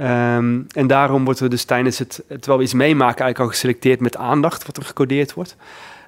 Um, 0.00 0.66
en 0.72 0.86
daarom 0.86 1.24
wordt 1.24 1.40
er 1.40 1.50
dus 1.50 1.64
tijdens 1.64 1.98
het, 1.98 2.22
terwijl 2.28 2.58
we 2.58 2.64
iets 2.64 2.74
meemaken, 2.74 3.24
eigenlijk 3.24 3.38
al 3.38 3.46
geselecteerd 3.46 4.00
met 4.00 4.16
aandacht, 4.16 4.66
wat 4.66 4.76
er 4.76 4.82
gecodeerd 4.82 5.32
wordt. 5.32 5.56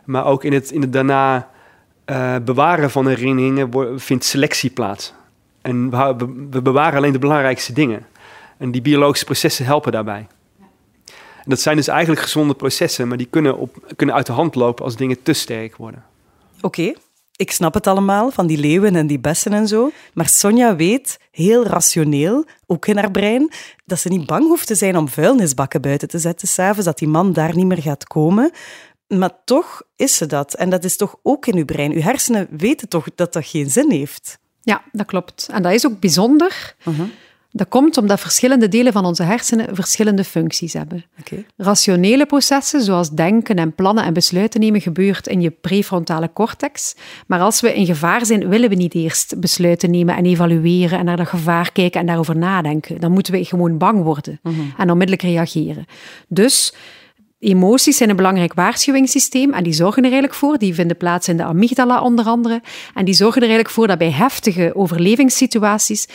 Maar 0.04 0.24
ook 0.24 0.44
in 0.44 0.52
het, 0.52 0.70
in 0.70 0.80
het 0.80 0.92
daarna 0.92 1.48
uh, 2.06 2.36
bewaren 2.44 2.90
van 2.90 3.08
herinneringen 3.08 4.00
vindt 4.00 4.24
selectie 4.24 4.70
plaats. 4.70 5.14
En 5.62 5.90
we, 5.90 6.16
we, 6.50 6.62
bewaren 6.62 6.98
alleen 6.98 7.12
de 7.12 7.18
belangrijkste 7.18 7.72
dingen. 7.72 8.06
En 8.56 8.70
die 8.70 8.82
biologische 8.82 9.24
processen 9.24 9.64
helpen 9.64 9.92
daarbij. 9.92 10.26
En 11.44 11.50
dat 11.50 11.60
zijn 11.60 11.76
dus 11.76 11.88
eigenlijk 11.88 12.20
gezonde 12.20 12.54
processen, 12.54 13.08
maar 13.08 13.16
die 13.16 13.28
kunnen, 13.30 13.56
op, 13.56 13.92
kunnen 13.96 14.14
uit 14.14 14.26
de 14.26 14.32
hand 14.32 14.54
lopen 14.54 14.84
als 14.84 14.96
dingen 14.96 15.22
te 15.22 15.32
sterk 15.32 15.76
worden. 15.76 16.04
Oké, 16.60 16.92
ik 17.42 17.52
snap 17.52 17.74
het 17.74 17.86
allemaal, 17.86 18.30
van 18.30 18.46
die 18.46 18.58
leeuwen 18.58 18.96
en 18.96 19.06
die 19.06 19.18
bessen 19.18 19.52
en 19.52 19.68
zo. 19.68 19.90
Maar 20.14 20.28
Sonja 20.28 20.76
weet, 20.76 21.18
heel 21.30 21.64
rationeel, 21.64 22.44
ook 22.66 22.86
in 22.86 22.96
haar 22.96 23.10
brein, 23.10 23.52
dat 23.84 23.98
ze 23.98 24.08
niet 24.08 24.26
bang 24.26 24.44
hoeft 24.44 24.66
te 24.66 24.74
zijn 24.74 24.96
om 24.96 25.08
vuilnisbakken 25.08 25.80
buiten 25.80 26.08
te 26.08 26.18
zetten 26.18 26.48
s'avonds, 26.48 26.84
dat 26.84 26.98
die 26.98 27.08
man 27.08 27.32
daar 27.32 27.56
niet 27.56 27.66
meer 27.66 27.82
gaat 27.82 28.04
komen. 28.04 28.50
Maar 29.06 29.30
toch 29.44 29.82
is 29.96 30.16
ze 30.16 30.26
dat. 30.26 30.54
En 30.54 30.70
dat 30.70 30.84
is 30.84 30.96
toch 30.96 31.16
ook 31.22 31.46
in 31.46 31.56
uw 31.56 31.64
brein. 31.64 31.92
Uw 31.92 32.00
hersenen 32.00 32.48
weten 32.50 32.88
toch 32.88 33.06
dat 33.14 33.32
dat 33.32 33.46
geen 33.46 33.70
zin 33.70 33.90
heeft? 33.90 34.38
Ja, 34.60 34.82
dat 34.92 35.06
klopt. 35.06 35.48
En 35.52 35.62
dat 35.62 35.72
is 35.72 35.86
ook 35.86 36.00
bijzonder. 36.00 36.74
Uh 36.84 37.00
dat 37.52 37.68
komt 37.68 37.96
omdat 37.96 38.20
verschillende 38.20 38.68
delen 38.68 38.92
van 38.92 39.04
onze 39.04 39.22
hersenen 39.22 39.74
verschillende 39.74 40.24
functies 40.24 40.72
hebben. 40.72 41.04
Okay. 41.20 41.46
Rationele 41.56 42.26
processen, 42.26 42.82
zoals 42.82 43.10
denken 43.10 43.56
en 43.56 43.74
plannen 43.74 44.04
en 44.04 44.12
besluiten 44.12 44.60
nemen, 44.60 44.80
gebeurt 44.80 45.26
in 45.26 45.40
je 45.40 45.50
prefrontale 45.50 46.30
cortex. 46.32 46.94
Maar 47.26 47.40
als 47.40 47.60
we 47.60 47.74
in 47.74 47.86
gevaar 47.86 48.26
zijn, 48.26 48.48
willen 48.48 48.68
we 48.68 48.74
niet 48.74 48.94
eerst 48.94 49.40
besluiten 49.40 49.90
nemen 49.90 50.16
en 50.16 50.24
evalueren 50.24 50.98
en 50.98 51.04
naar 51.04 51.16
dat 51.16 51.28
gevaar 51.28 51.72
kijken 51.72 52.00
en 52.00 52.06
daarover 52.06 52.36
nadenken. 52.36 53.00
Dan 53.00 53.12
moeten 53.12 53.32
we 53.32 53.44
gewoon 53.44 53.78
bang 53.78 54.02
worden 54.02 54.40
mhm. 54.42 54.60
en 54.76 54.90
onmiddellijk 54.90 55.22
reageren. 55.22 55.86
Dus 56.28 56.74
Emoties 57.38 57.96
zijn 57.96 58.10
een 58.10 58.16
belangrijk 58.16 58.54
waarschuwingssysteem 58.54 59.52
en 59.52 59.64
die 59.64 59.72
zorgen 59.72 60.02
er 60.02 60.10
eigenlijk 60.10 60.38
voor, 60.38 60.58
die 60.58 60.74
vinden 60.74 60.96
plaats 60.96 61.28
in 61.28 61.36
de 61.36 61.42
amygdala 61.42 62.02
onder 62.02 62.24
andere, 62.24 62.62
en 62.94 63.04
die 63.04 63.14
zorgen 63.14 63.40
er 63.40 63.48
eigenlijk 63.48 63.74
voor 63.74 63.86
dat 63.86 63.98
bij 63.98 64.10
heftige 64.10 64.74
overlevingssituaties 64.74 66.08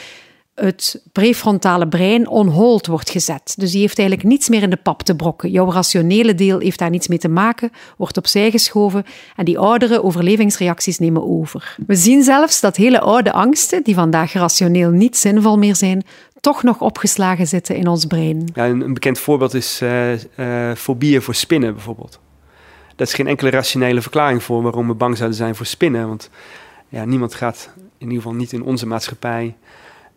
het 0.61 1.01
prefrontale 1.11 1.87
brein 1.87 2.27
on 2.27 2.47
hold 2.47 2.87
wordt 2.87 3.09
gezet. 3.09 3.53
Dus 3.57 3.71
die 3.71 3.81
heeft 3.81 3.99
eigenlijk 3.99 4.29
niets 4.29 4.49
meer 4.49 4.61
in 4.61 4.69
de 4.69 4.77
pap 4.77 5.01
te 5.01 5.15
brokken. 5.15 5.51
Jouw 5.51 5.71
rationele 5.71 6.35
deel 6.35 6.59
heeft 6.59 6.79
daar 6.79 6.89
niets 6.89 7.07
mee 7.07 7.17
te 7.17 7.27
maken, 7.27 7.71
wordt 7.97 8.17
opzij 8.17 8.51
geschoven 8.51 9.05
en 9.35 9.45
die 9.45 9.59
oudere 9.59 10.03
overlevingsreacties 10.03 10.99
nemen 10.99 11.27
over. 11.27 11.75
We 11.87 11.95
zien 11.95 12.23
zelfs 12.23 12.59
dat 12.59 12.75
hele 12.75 12.99
oude 12.99 13.31
angsten, 13.31 13.83
die 13.83 13.95
vandaag 13.95 14.33
rationeel 14.33 14.89
niet 14.89 15.17
zinvol 15.17 15.57
meer 15.57 15.75
zijn, 15.75 16.03
toch 16.41 16.63
nog 16.63 16.81
opgeslagen 16.81 17.47
zitten 17.47 17.75
in 17.75 17.87
ons 17.87 18.05
brein. 18.05 18.49
Ja, 18.53 18.67
een, 18.67 18.93
bekend 18.93 19.19
voorbeeld 19.19 19.53
is 19.53 19.81
uh, 19.81 20.11
uh, 20.13 20.75
fobieën 20.75 21.21
voor 21.21 21.35
spinnen 21.35 21.73
bijvoorbeeld. 21.73 22.19
Daar 22.95 23.07
is 23.07 23.13
geen 23.13 23.27
enkele 23.27 23.49
rationele 23.49 24.01
verklaring 24.01 24.43
voor 24.43 24.61
waarom 24.61 24.87
we 24.87 24.93
bang 24.93 25.17
zouden 25.17 25.37
zijn 25.37 25.55
voor 25.55 25.65
spinnen. 25.65 26.07
Want 26.07 26.29
ja, 26.89 27.05
niemand 27.05 27.33
gaat, 27.33 27.69
in 27.75 28.07
ieder 28.07 28.15
geval 28.15 28.33
niet 28.33 28.53
in 28.53 28.63
onze 28.63 28.87
maatschappij, 28.87 29.55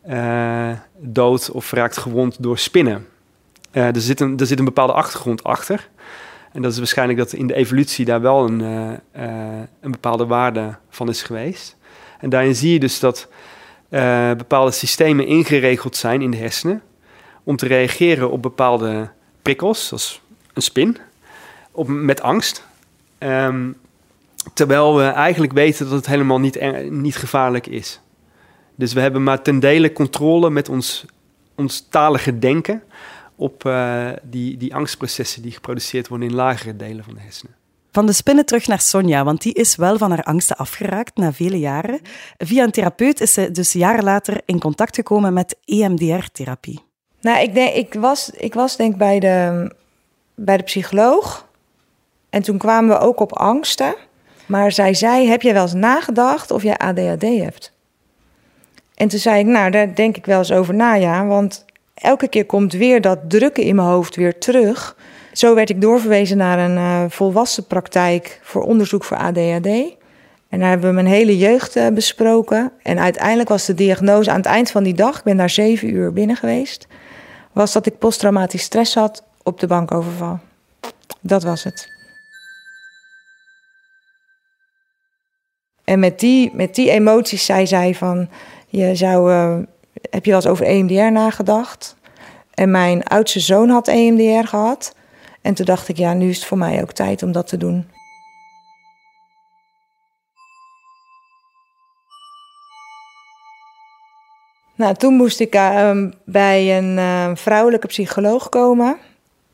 uh, 0.08 0.70
dood 0.98 1.50
of 1.50 1.72
raakt 1.72 1.96
gewond 1.96 2.42
door 2.42 2.58
spinnen. 2.58 3.06
Uh, 3.72 3.86
er, 3.86 4.00
zit 4.00 4.20
een, 4.20 4.38
er 4.38 4.46
zit 4.46 4.58
een 4.58 4.64
bepaalde 4.64 4.92
achtergrond 4.92 5.44
achter. 5.44 5.88
En 6.52 6.62
dat 6.62 6.72
is 6.72 6.78
waarschijnlijk 6.78 7.18
dat 7.18 7.32
in 7.32 7.46
de 7.46 7.54
evolutie 7.54 8.04
daar 8.04 8.20
wel 8.20 8.44
een, 8.44 8.60
uh, 8.60 9.60
een 9.80 9.90
bepaalde 9.90 10.26
waarde 10.26 10.76
van 10.90 11.08
is 11.08 11.22
geweest. 11.22 11.76
En 12.18 12.30
daarin 12.30 12.54
zie 12.54 12.72
je 12.72 12.80
dus 12.80 13.00
dat 13.00 13.28
bepaalde 14.36 14.70
systemen 14.70 15.26
ingeregeld 15.26 15.96
zijn 15.96 16.22
in 16.22 16.30
de 16.30 16.36
hersenen 16.36 16.82
om 17.44 17.56
te 17.56 17.66
reageren 17.66 18.30
op 18.30 18.42
bepaalde 18.42 19.10
prikkels, 19.42 19.86
zoals 19.86 20.20
een 20.54 20.62
spin, 20.62 20.96
op, 21.70 21.88
met 21.88 22.22
angst. 22.22 22.66
Um, 23.18 23.76
terwijl 24.54 24.96
we 24.96 25.02
eigenlijk 25.02 25.52
weten 25.52 25.84
dat 25.84 25.94
het 25.96 26.06
helemaal 26.06 26.40
niet, 26.40 26.90
niet 26.90 27.16
gevaarlijk 27.16 27.66
is. 27.66 28.00
Dus 28.80 28.92
we 28.92 29.00
hebben 29.00 29.22
maar 29.22 29.42
ten 29.42 29.58
dele 29.58 29.92
controle 29.92 30.50
met 30.50 30.68
ons, 30.68 31.04
ons 31.54 31.86
talige 31.90 32.38
denken 32.38 32.82
op 33.36 33.64
uh, 33.64 34.08
die, 34.22 34.56
die 34.56 34.74
angstprocessen 34.74 35.42
die 35.42 35.52
geproduceerd 35.52 36.08
worden 36.08 36.28
in 36.28 36.34
lagere 36.34 36.76
delen 36.76 37.04
van 37.04 37.14
de 37.14 37.20
hersenen. 37.20 37.54
Van 37.92 38.06
de 38.06 38.12
spinnen 38.12 38.46
terug 38.46 38.66
naar 38.66 38.80
Sonja, 38.80 39.24
want 39.24 39.42
die 39.42 39.52
is 39.52 39.76
wel 39.76 39.98
van 39.98 40.10
haar 40.10 40.22
angsten 40.22 40.56
afgeraakt 40.56 41.16
na 41.16 41.32
vele 41.32 41.58
jaren. 41.58 42.00
Via 42.38 42.64
een 42.64 42.70
therapeut 42.70 43.20
is 43.20 43.32
ze 43.32 43.50
dus 43.50 43.72
jaren 43.72 44.04
later 44.04 44.40
in 44.44 44.58
contact 44.58 44.94
gekomen 44.94 45.32
met 45.32 45.56
EMDR-therapie. 45.64 46.80
Nou, 47.20 47.42
ik, 47.42 47.54
denk, 47.54 47.74
ik, 47.74 47.94
was, 47.94 48.30
ik 48.30 48.54
was 48.54 48.76
denk 48.76 48.96
bij 48.96 49.20
de, 49.20 49.72
bij 50.34 50.56
de 50.56 50.62
psycholoog. 50.62 51.48
En 52.30 52.42
toen 52.42 52.58
kwamen 52.58 52.90
we 52.98 53.04
ook 53.04 53.20
op 53.20 53.32
angsten. 53.32 53.94
Maar 54.46 54.72
zij 54.72 54.94
zei, 54.94 55.28
heb 55.28 55.42
jij 55.42 55.52
wel 55.52 55.62
eens 55.62 55.74
nagedacht 55.74 56.50
of 56.50 56.62
jij 56.62 56.76
ADHD 56.76 57.22
hebt? 57.22 57.78
En 59.00 59.08
toen 59.08 59.18
zei 59.18 59.38
ik, 59.38 59.46
nou, 59.46 59.70
daar 59.70 59.94
denk 59.94 60.16
ik 60.16 60.26
wel 60.26 60.38
eens 60.38 60.52
over 60.52 60.74
na, 60.74 60.94
ja. 60.94 61.26
Want 61.26 61.64
elke 61.94 62.28
keer 62.28 62.46
komt 62.46 62.72
weer 62.72 63.00
dat 63.00 63.18
drukken 63.28 63.62
in 63.62 63.74
mijn 63.74 63.88
hoofd 63.88 64.16
weer 64.16 64.38
terug. 64.38 64.96
Zo 65.32 65.54
werd 65.54 65.70
ik 65.70 65.80
doorverwezen 65.80 66.36
naar 66.36 66.58
een 66.58 66.76
uh, 66.76 67.04
volwassen 67.08 67.66
praktijk 67.66 68.40
voor 68.42 68.62
onderzoek 68.62 69.04
voor 69.04 69.16
ADHD. 69.16 69.66
En 70.48 70.58
daar 70.58 70.68
hebben 70.68 70.88
we 70.88 70.94
mijn 70.94 71.06
hele 71.06 71.38
jeugd 71.38 71.76
uh, 71.76 71.88
besproken. 71.88 72.72
En 72.82 72.98
uiteindelijk 72.98 73.48
was 73.48 73.66
de 73.66 73.74
diagnose 73.74 74.30
aan 74.30 74.36
het 74.36 74.46
eind 74.46 74.70
van 74.70 74.82
die 74.82 74.94
dag, 74.94 75.18
ik 75.18 75.24
ben 75.24 75.36
daar 75.36 75.50
zeven 75.50 75.94
uur 75.94 76.12
binnen 76.12 76.36
geweest, 76.36 76.86
was 77.52 77.72
dat 77.72 77.86
ik 77.86 77.98
posttraumatisch 77.98 78.62
stress 78.62 78.94
had 78.94 79.24
op 79.42 79.60
de 79.60 79.66
bankoverval. 79.66 80.38
Dat 81.20 81.42
was 81.42 81.64
het. 81.64 81.88
En 85.84 85.98
met 85.98 86.20
die, 86.20 86.50
met 86.54 86.74
die 86.74 86.90
emoties 86.90 87.44
zei 87.44 87.66
zij 87.66 87.94
van, 87.94 88.28
je 88.70 88.94
zou, 88.94 89.32
uh, 89.32 89.58
heb 90.10 90.24
je 90.24 90.30
wel 90.30 90.40
eens 90.40 90.50
over 90.50 90.66
EMDR 90.66 91.12
nagedacht? 91.12 91.96
En 92.54 92.70
mijn 92.70 93.04
oudste 93.04 93.40
zoon 93.40 93.68
had 93.68 93.88
EMDR 93.88 94.48
gehad. 94.48 94.94
En 95.40 95.54
toen 95.54 95.66
dacht 95.66 95.88
ik, 95.88 95.96
ja, 95.96 96.12
nu 96.12 96.28
is 96.28 96.36
het 96.36 96.46
voor 96.46 96.58
mij 96.58 96.82
ook 96.82 96.92
tijd 96.92 97.22
om 97.22 97.32
dat 97.32 97.46
te 97.46 97.56
doen. 97.56 97.86
Nou, 104.74 104.94
toen 104.94 105.14
moest 105.14 105.40
ik 105.40 105.54
uh, 105.54 106.06
bij 106.24 106.78
een 106.78 106.96
uh, 106.96 107.30
vrouwelijke 107.34 107.86
psycholoog 107.86 108.48
komen. 108.48 108.96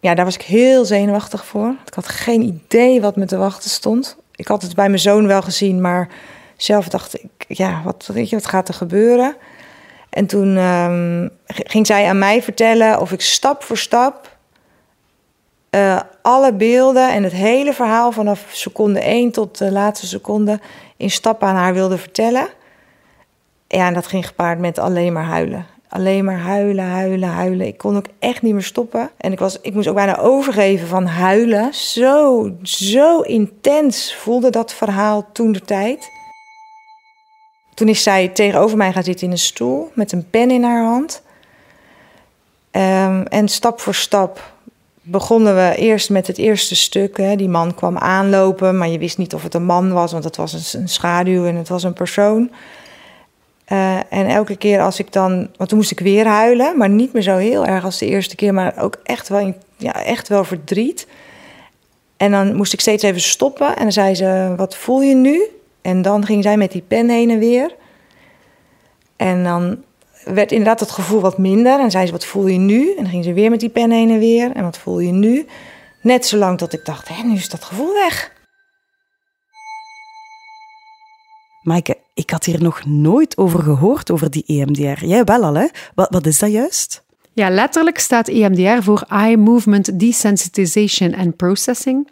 Ja, 0.00 0.14
daar 0.14 0.24
was 0.24 0.34
ik 0.34 0.42
heel 0.42 0.84
zenuwachtig 0.84 1.46
voor. 1.46 1.74
Ik 1.86 1.94
had 1.94 2.08
geen 2.08 2.42
idee 2.42 3.00
wat 3.00 3.16
me 3.16 3.24
te 3.24 3.36
wachten 3.36 3.70
stond. 3.70 4.16
Ik 4.34 4.46
had 4.46 4.62
het 4.62 4.74
bij 4.74 4.88
mijn 4.88 5.00
zoon 5.00 5.26
wel 5.26 5.42
gezien, 5.42 5.80
maar 5.80 6.08
zelf 6.56 6.88
dacht 6.88 7.22
ik, 7.22 7.44
ja, 7.48 7.82
wat, 7.84 8.10
weet 8.12 8.30
je, 8.30 8.36
wat 8.36 8.46
gaat 8.46 8.68
er 8.68 8.74
gebeuren? 8.74 9.36
En 10.10 10.26
toen 10.26 10.56
um, 10.56 11.30
ging 11.46 11.86
zij 11.86 12.08
aan 12.08 12.18
mij 12.18 12.42
vertellen 12.42 13.00
of 13.00 13.12
ik 13.12 13.20
stap 13.20 13.62
voor 13.62 13.78
stap 13.78 14.36
uh, 15.70 16.00
alle 16.22 16.52
beelden 16.52 17.12
en 17.12 17.22
het 17.22 17.32
hele 17.32 17.72
verhaal 17.72 18.12
vanaf 18.12 18.46
seconde 18.52 19.00
1 19.00 19.30
tot 19.30 19.58
de 19.58 19.72
laatste 19.72 20.06
seconde 20.06 20.60
in 20.96 21.10
stappen 21.10 21.48
aan 21.48 21.54
haar 21.54 21.74
wilde 21.74 21.98
vertellen. 21.98 22.48
Ja, 23.68 23.86
en 23.86 23.94
dat 23.94 24.06
ging 24.06 24.26
gepaard 24.26 24.58
met 24.58 24.78
alleen 24.78 25.12
maar 25.12 25.24
huilen. 25.24 25.66
alleen 25.88 26.24
maar 26.24 26.38
huilen, 26.38 26.84
huilen, 26.84 27.28
huilen. 27.28 27.66
Ik 27.66 27.78
kon 27.78 27.96
ook 27.96 28.06
echt 28.18 28.42
niet 28.42 28.52
meer 28.52 28.62
stoppen. 28.62 29.10
En 29.16 29.32
ik, 29.32 29.38
was, 29.38 29.60
ik 29.60 29.74
moest 29.74 29.88
ook 29.88 29.94
bijna 29.94 30.18
overgeven 30.18 30.88
van 30.88 31.06
huilen. 31.06 31.74
Zo, 31.74 32.50
zo 32.62 33.20
intens 33.20 34.14
voelde 34.14 34.50
dat 34.50 34.74
verhaal 34.74 35.26
toen 35.32 35.52
de 35.52 35.60
tijd. 35.60 36.10
Toen 37.76 37.88
is 37.88 38.02
zij 38.02 38.28
tegenover 38.28 38.76
mij 38.76 38.92
gaan 38.92 39.04
zitten 39.04 39.26
in 39.26 39.32
een 39.32 39.38
stoel 39.38 39.90
met 39.94 40.12
een 40.12 40.30
pen 40.30 40.50
in 40.50 40.62
haar 40.62 40.84
hand. 40.84 41.22
Ehm, 42.70 43.22
en 43.22 43.48
stap 43.48 43.80
voor 43.80 43.94
stap 43.94 44.52
begonnen 45.02 45.54
we 45.54 45.74
eerst 45.76 46.10
met 46.10 46.26
het 46.26 46.38
eerste 46.38 46.76
stuk. 46.76 47.16
Hè. 47.16 47.36
Die 47.36 47.48
man 47.48 47.74
kwam 47.74 47.98
aanlopen, 47.98 48.78
maar 48.78 48.88
je 48.88 48.98
wist 48.98 49.18
niet 49.18 49.34
of 49.34 49.42
het 49.42 49.54
een 49.54 49.64
man 49.64 49.92
was, 49.92 50.12
want 50.12 50.24
het 50.24 50.36
was 50.36 50.74
een, 50.74 50.88
schaduw 50.88 51.46
en 51.46 51.54
het 51.54 51.68
was 51.68 51.82
een 51.82 51.92
persoon. 51.92 52.50
Uh, 53.68 53.96
en 53.96 54.26
elke 54.26 54.56
keer 54.56 54.80
als 54.80 54.98
ik 54.98 55.12
dan, 55.12 55.48
want 55.56 55.68
toen 55.68 55.78
moest 55.78 55.90
ik 55.90 56.00
weer 56.00 56.26
huilen, 56.26 56.76
maar 56.76 56.88
niet 56.88 57.12
meer 57.12 57.22
zo 57.22 57.36
heel 57.36 57.66
erg 57.66 57.84
als 57.84 57.98
de 57.98 58.06
eerste 58.06 58.36
keer, 58.36 58.54
maar 58.54 58.74
ook 58.78 58.96
echt 59.02 59.28
wel, 59.28 59.54
ja, 59.76 60.04
echt 60.04 60.28
wel 60.28 60.44
verdriet. 60.44 61.06
En 62.16 62.30
dan 62.30 62.54
moest 62.54 62.72
ik 62.72 62.80
steeds 62.80 63.02
even 63.02 63.20
stoppen 63.20 63.76
en 63.76 63.82
dan 63.82 63.92
zei 63.92 64.14
ze: 64.14 64.54
Wat 64.56 64.76
voel 64.76 65.00
je 65.02 65.14
nu? 65.14 65.42
En 65.86 66.02
dan 66.02 66.26
ging 66.26 66.42
zij 66.42 66.56
met 66.56 66.72
die 66.72 66.82
pen 66.88 67.08
heen 67.08 67.30
en 67.30 67.38
weer. 67.38 67.74
En 69.16 69.44
dan 69.44 69.82
werd 70.24 70.50
inderdaad 70.50 70.80
het 70.80 70.90
gevoel 70.90 71.20
wat 71.20 71.38
minder. 71.38 71.80
En 71.80 71.90
zei 71.90 72.06
ze, 72.06 72.12
wat 72.12 72.24
voel 72.24 72.46
je 72.46 72.58
nu? 72.58 72.90
En 72.90 73.02
dan 73.02 73.12
ging 73.12 73.24
ze 73.24 73.32
weer 73.32 73.50
met 73.50 73.60
die 73.60 73.68
pen 73.68 73.90
heen 73.90 74.10
en 74.10 74.18
weer. 74.18 74.52
En 74.52 74.62
wat 74.62 74.78
voel 74.78 74.98
je 74.98 75.12
nu? 75.12 75.46
Net 76.02 76.26
zolang 76.26 76.58
dat 76.58 76.72
ik 76.72 76.84
dacht, 76.84 77.08
hé, 77.08 77.22
nu 77.22 77.34
is 77.34 77.48
dat 77.48 77.64
gevoel 77.64 77.92
weg. 77.94 78.32
Maaike, 81.62 81.98
ik 82.14 82.30
had 82.30 82.44
hier 82.44 82.62
nog 82.62 82.84
nooit 82.84 83.36
over 83.36 83.62
gehoord, 83.62 84.10
over 84.10 84.30
die 84.30 84.44
EMDR. 84.46 85.04
Jij 85.04 85.24
wel 85.24 85.42
al, 85.42 85.54
hè? 85.54 85.66
Wat, 85.94 86.10
wat 86.10 86.26
is 86.26 86.38
dat 86.38 86.50
juist? 86.50 87.04
Ja, 87.32 87.50
letterlijk 87.50 87.98
staat 87.98 88.28
EMDR 88.28 88.82
voor 88.82 89.04
Eye 89.08 89.36
Movement 89.36 90.00
Desensitization 90.00 91.14
and 91.14 91.36
Processing. 91.36 92.08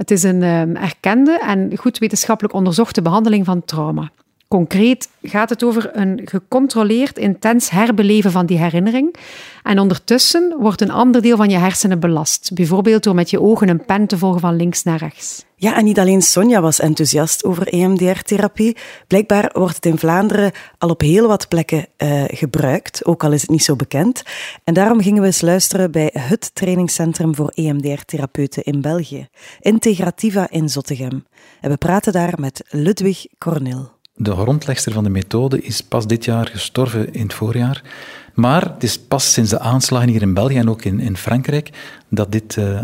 Het 0.00 0.10
is 0.10 0.22
een 0.22 0.42
um, 0.42 0.76
erkende 0.76 1.38
en 1.38 1.76
goed 1.76 1.98
wetenschappelijk 1.98 2.54
onderzochte 2.54 3.02
behandeling 3.02 3.44
van 3.44 3.64
trauma. 3.64 4.10
Concreet 4.54 5.08
gaat 5.22 5.50
het 5.50 5.64
over 5.64 5.96
een 5.96 6.20
gecontroleerd, 6.24 7.18
intens 7.18 7.70
herbeleven 7.70 8.30
van 8.30 8.46
die 8.46 8.58
herinnering. 8.58 9.14
En 9.62 9.78
ondertussen 9.78 10.56
wordt 10.58 10.80
een 10.80 10.90
ander 10.90 11.22
deel 11.22 11.36
van 11.36 11.50
je 11.50 11.56
hersenen 11.56 12.00
belast. 12.00 12.50
Bijvoorbeeld 12.54 13.02
door 13.02 13.14
met 13.14 13.30
je 13.30 13.40
ogen 13.40 13.68
een 13.68 13.84
pen 13.84 14.06
te 14.06 14.18
volgen 14.18 14.40
van 14.40 14.56
links 14.56 14.82
naar 14.82 14.98
rechts. 14.98 15.44
Ja, 15.56 15.76
en 15.76 15.84
niet 15.84 15.98
alleen 15.98 16.22
Sonja 16.22 16.60
was 16.60 16.80
enthousiast 16.80 17.44
over 17.44 17.68
EMDR-therapie. 17.68 18.76
Blijkbaar 19.06 19.50
wordt 19.52 19.74
het 19.74 19.86
in 19.86 19.98
Vlaanderen 19.98 20.52
al 20.78 20.88
op 20.88 21.00
heel 21.00 21.28
wat 21.28 21.48
plekken 21.48 21.86
uh, 21.98 22.24
gebruikt, 22.26 23.04
ook 23.04 23.24
al 23.24 23.32
is 23.32 23.40
het 23.40 23.50
niet 23.50 23.64
zo 23.64 23.76
bekend. 23.76 24.22
En 24.64 24.74
daarom 24.74 25.00
gingen 25.00 25.20
we 25.20 25.26
eens 25.26 25.40
luisteren 25.40 25.90
bij 25.90 26.10
het 26.12 26.54
trainingscentrum 26.54 27.34
voor 27.34 27.52
EMDR-therapeuten 27.54 28.62
in 28.62 28.80
België, 28.80 29.28
Integrativa 29.60 30.50
in 30.50 30.68
Zottegem. 30.68 31.26
En 31.60 31.70
we 31.70 31.76
praten 31.76 32.12
daar 32.12 32.34
met 32.38 32.64
Ludwig 32.68 33.26
Cornel 33.38 33.98
de 34.14 34.36
grondlegster 34.36 34.92
van 34.92 35.04
de 35.04 35.10
methode 35.10 35.62
is 35.62 35.80
pas 35.80 36.06
dit 36.06 36.24
jaar 36.24 36.46
gestorven 36.46 37.12
in 37.12 37.22
het 37.22 37.34
voorjaar. 37.34 37.82
Maar 38.34 38.62
het 38.62 38.82
is 38.82 38.98
pas 38.98 39.32
sinds 39.32 39.50
de 39.50 39.58
aanslagen 39.58 40.08
hier 40.08 40.22
in 40.22 40.34
België 40.34 40.56
en 40.56 40.70
ook 40.70 40.84
in, 40.84 41.00
in 41.00 41.16
Frankrijk 41.16 41.70
dat 42.08 42.32
dit 42.32 42.56
uh, 42.56 42.82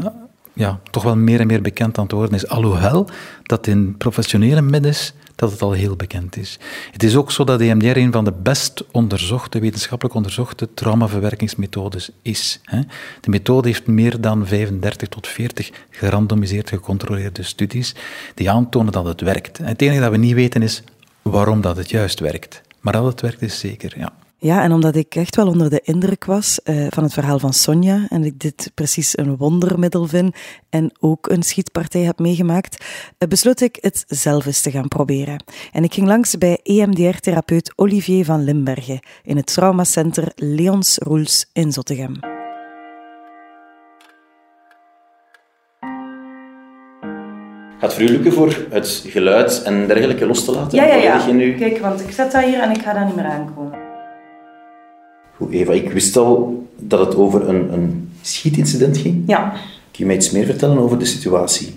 ja, 0.53 0.81
toch 0.91 1.03
wel 1.03 1.17
meer 1.17 1.41
en 1.41 1.47
meer 1.47 1.63
bekend 1.63 1.99
aan 1.99 2.05
het 2.05 2.13
worden 2.13 2.35
is. 2.35 2.49
Alhoewel 2.49 3.09
dat 3.43 3.67
in 3.67 3.97
professionele 3.97 4.63
middens 4.63 5.13
dat 5.35 5.51
het 5.51 5.63
al 5.63 5.73
heel 5.73 5.97
bekend 5.97 6.37
is. 6.37 6.59
Het 6.93 7.03
is 7.03 7.17
ook 7.17 7.33
zo 7.33 7.45
dat 7.45 7.61
EMDR 7.61 7.97
een 7.97 8.13
van 8.13 8.25
de 8.25 8.33
best 8.33 8.85
onderzochte, 8.91 9.59
wetenschappelijk 9.59 10.17
onderzochte 10.17 10.69
traumaverwerkingsmethodes 10.75 12.11
is. 12.23 12.61
De 13.21 13.31
methode 13.31 13.69
heeft 13.69 13.87
meer 13.87 14.21
dan 14.21 14.47
35 14.47 15.09
tot 15.09 15.27
40 15.27 15.71
gerandomiseerd 15.91 16.69
gecontroleerde 16.69 17.43
studies 17.43 17.95
die 18.35 18.51
aantonen 18.51 18.93
dat 18.93 19.05
het 19.05 19.21
werkt. 19.21 19.59
Het 19.59 19.83
enige 19.83 20.01
dat 20.01 20.11
we 20.11 20.17
niet 20.17 20.35
weten 20.35 20.63
is 20.63 20.83
waarom 21.31 21.61
dat 21.61 21.77
het 21.77 21.91
juist 21.91 22.21
werkt. 22.21 22.63
Maar 22.81 22.93
dat 22.93 23.05
het 23.05 23.21
werkt 23.21 23.43
is 23.43 23.59
zeker, 23.59 23.99
ja. 23.99 24.13
Ja, 24.39 24.63
en 24.63 24.73
omdat 24.73 24.97
ik 24.97 25.15
echt 25.15 25.37
wel 25.37 25.47
onder 25.47 25.71
de 25.71 25.81
indruk 25.85 26.25
was 26.25 26.61
uh, 26.65 26.87
van 26.91 27.03
het 27.03 27.13
verhaal 27.13 27.39
van 27.39 27.53
Sonja 27.53 28.07
en 28.09 28.25
ik 28.25 28.39
dit 28.39 28.71
precies 28.75 29.19
een 29.19 29.37
wondermiddel 29.37 30.07
vind 30.07 30.37
en 30.71 30.93
ook 31.01 31.29
een 31.29 31.43
schietpartij 31.43 32.01
heb 32.01 32.19
meegemaakt, 32.19 32.85
uh, 33.19 33.29
besloot 33.29 33.61
ik 33.61 33.79
het 33.81 34.05
zelf 34.07 34.47
eens 34.47 34.61
te 34.61 34.71
gaan 34.71 34.89
proberen. 34.89 35.45
En 35.73 35.85
ik 35.85 35.95
ging 35.95 36.07
langs 36.07 36.39
bij 36.39 36.61
EMDR-therapeut 36.63 37.73
Olivier 37.77 38.25
van 38.25 38.45
Limbergen 38.45 39.01
in 39.23 39.37
het 39.37 39.47
traumacenter 39.47 40.33
Leons 40.35 40.99
Roels 40.99 41.51
in 41.53 41.73
Zottegem. 41.73 42.36
Gaat 47.79 47.93
het 47.93 47.93
voor 47.93 48.03
u 48.03 48.13
lukken 48.13 48.33
voor 48.33 48.67
het 48.71 49.05
geluid 49.07 49.63
en 49.63 49.87
dergelijke 49.87 50.27
los 50.27 50.45
te 50.45 50.53
laten? 50.53 50.79
Ja, 50.79 50.85
ja, 50.85 50.97
ja. 50.97 51.33
Nu... 51.33 51.55
Kijk, 51.55 51.79
want 51.79 52.01
ik 52.01 52.11
zet 52.11 52.33
dat 52.33 52.45
hier 52.45 52.59
en 52.59 52.71
ik 52.71 52.83
ga 52.83 52.93
daar 52.93 53.05
niet 53.05 53.17
meer 53.17 53.25
aankomen. 53.25 53.79
Goed, 55.37 55.53
Eva, 55.53 55.73
ik 55.73 55.93
wist 55.93 56.17
al 56.17 56.65
dat 56.77 57.07
het 57.07 57.17
over 57.17 57.49
een, 57.49 57.73
een 57.73 58.13
schietincident 58.23 58.99
ging. 58.99 59.23
Ja. 59.27 59.51
Kun 59.51 59.59
je 59.91 60.07
mij 60.07 60.15
iets 60.15 60.31
meer 60.31 60.45
vertellen 60.45 60.79
over 60.79 60.99
de 60.99 61.05
situatie? 61.05 61.75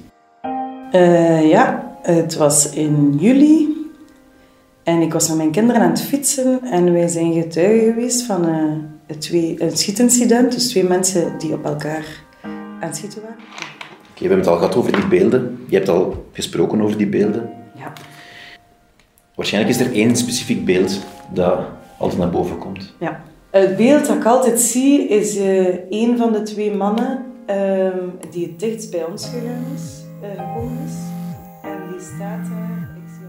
Uh, 0.92 1.50
ja, 1.50 1.94
het 2.02 2.36
was 2.36 2.70
in 2.70 3.16
juli. 3.20 3.78
En 4.84 5.02
ik 5.02 5.14
was 5.14 5.28
met 5.28 5.38
mijn 5.38 5.52
kinderen 5.52 5.82
aan 5.82 5.90
het 5.90 6.02
fietsen. 6.02 6.60
En 6.64 6.94
wij 6.94 7.08
zijn 7.08 7.34
getuigen 7.34 7.94
geweest 7.94 8.24
van 8.24 8.50
uh, 8.50 9.18
twee, 9.18 9.56
een 9.58 9.78
schietincident. 9.78 10.52
Dus 10.52 10.70
twee 10.70 10.84
mensen 10.84 11.34
die 11.38 11.54
op 11.54 11.66
elkaar 11.66 12.06
aan 12.44 12.88
het 12.88 12.96
schieten 12.96 13.22
waren. 13.22 13.38
We 14.20 14.26
hebben 14.28 14.46
het 14.46 14.48
al 14.48 14.58
gehad 14.58 14.76
over 14.76 14.92
die 14.92 15.08
beelden. 15.08 15.66
Je 15.68 15.76
hebt 15.76 15.90
al 15.90 16.26
gesproken 16.32 16.82
over 16.82 16.98
die 16.98 17.08
beelden. 17.08 17.50
Ja. 17.76 17.94
Waarschijnlijk 19.36 19.76
is 19.76 19.82
er 19.86 19.94
één 19.94 20.16
specifiek 20.16 20.66
beeld 20.66 21.00
dat 21.34 21.60
altijd 21.98 22.20
naar 22.20 22.30
boven 22.30 22.58
komt. 22.58 22.94
Ja. 23.00 23.22
Het 23.50 23.78
beeld 23.78 24.08
dat 24.08 24.16
ik 24.16 24.26
altijd 24.26 24.60
zie 24.60 25.08
is 25.08 25.38
uh, 25.38 25.68
een 25.90 26.18
van 26.18 26.32
de 26.32 26.42
twee 26.42 26.76
mannen 26.76 27.26
uh, 27.50 27.88
die 28.32 28.46
het 28.46 28.60
dichtst 28.60 28.92
bij 28.92 29.04
ons 29.04 29.26
gegaan 29.26 29.66
is, 29.76 30.04
uh, 30.22 30.30
gekomen 30.30 30.78
is. 30.86 30.94
En 31.64 31.78
die 31.92 32.00
staat 32.00 32.50
daar. 32.50 32.90
Ik 32.96 33.10
zie 33.16 33.26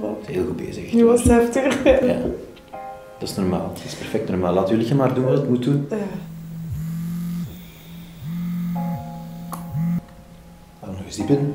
hem. 0.00 0.16
Heel 0.26 0.44
goed 0.44 0.56
bezig. 0.56 0.92
Nu 0.92 1.04
was 1.04 1.22
het 1.22 1.32
heftig. 1.32 1.84
Ja. 1.84 2.16
Dat 3.18 3.28
is 3.28 3.36
normaal. 3.36 3.70
Dat 3.74 3.82
is 3.84 3.94
perfect 3.94 4.28
normaal. 4.28 4.54
Laat 4.54 4.68
jullie 4.68 4.94
maar 4.94 5.14
doen 5.14 5.24
wat 5.24 5.32
het 5.38 5.48
moet 5.48 5.62
doen. 5.62 5.88
Eens 11.12 11.26
diep 11.26 11.38
in. 11.38 11.54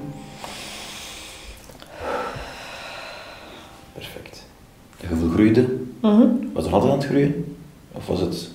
Perfect. 3.93 4.46
Het 4.98 5.10
gevoel 5.10 5.30
groeide. 5.30 5.62
Mm 5.62 5.80
-hmm. 6.02 6.50
Was 6.54 6.63
het 6.63 6.74
altijd 6.74 6.91
aan 6.91 6.98
het 6.98 7.08
groeien? 7.08 7.58
Of 7.91 8.08
was 8.08 8.20
het... 8.20 8.50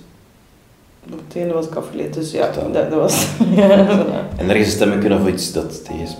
Het 1.09 1.35
ene 1.35 1.53
was 1.53 1.67
ik 1.67 1.75
afgeleid, 1.75 2.13
dus 2.13 2.31
ja, 2.31 2.51
dat, 2.51 2.73
dat 2.73 2.93
was... 2.93 3.27
ja, 3.55 3.69
en 4.37 4.49
ergens 4.49 4.67
een 4.67 4.73
stemmen 4.73 5.21
of 5.21 5.27
iets 5.27 5.51
dat 5.51 5.85
tegen 5.85 6.01
is? 6.01 6.17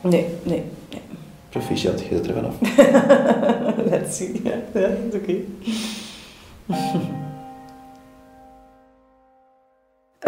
Nee, 0.00 0.26
nee, 0.42 0.62
nee. 0.90 1.00
Proficiat, 1.48 2.00
je 2.00 2.06
zit 2.10 2.26
er 2.26 2.34
vanaf. 2.34 2.54
Let's 3.90 4.16
see, 4.16 4.40
ja, 4.44 4.54
ja 4.74 4.88
dat 4.88 4.90
is 5.10 5.20
oké. 5.20 5.34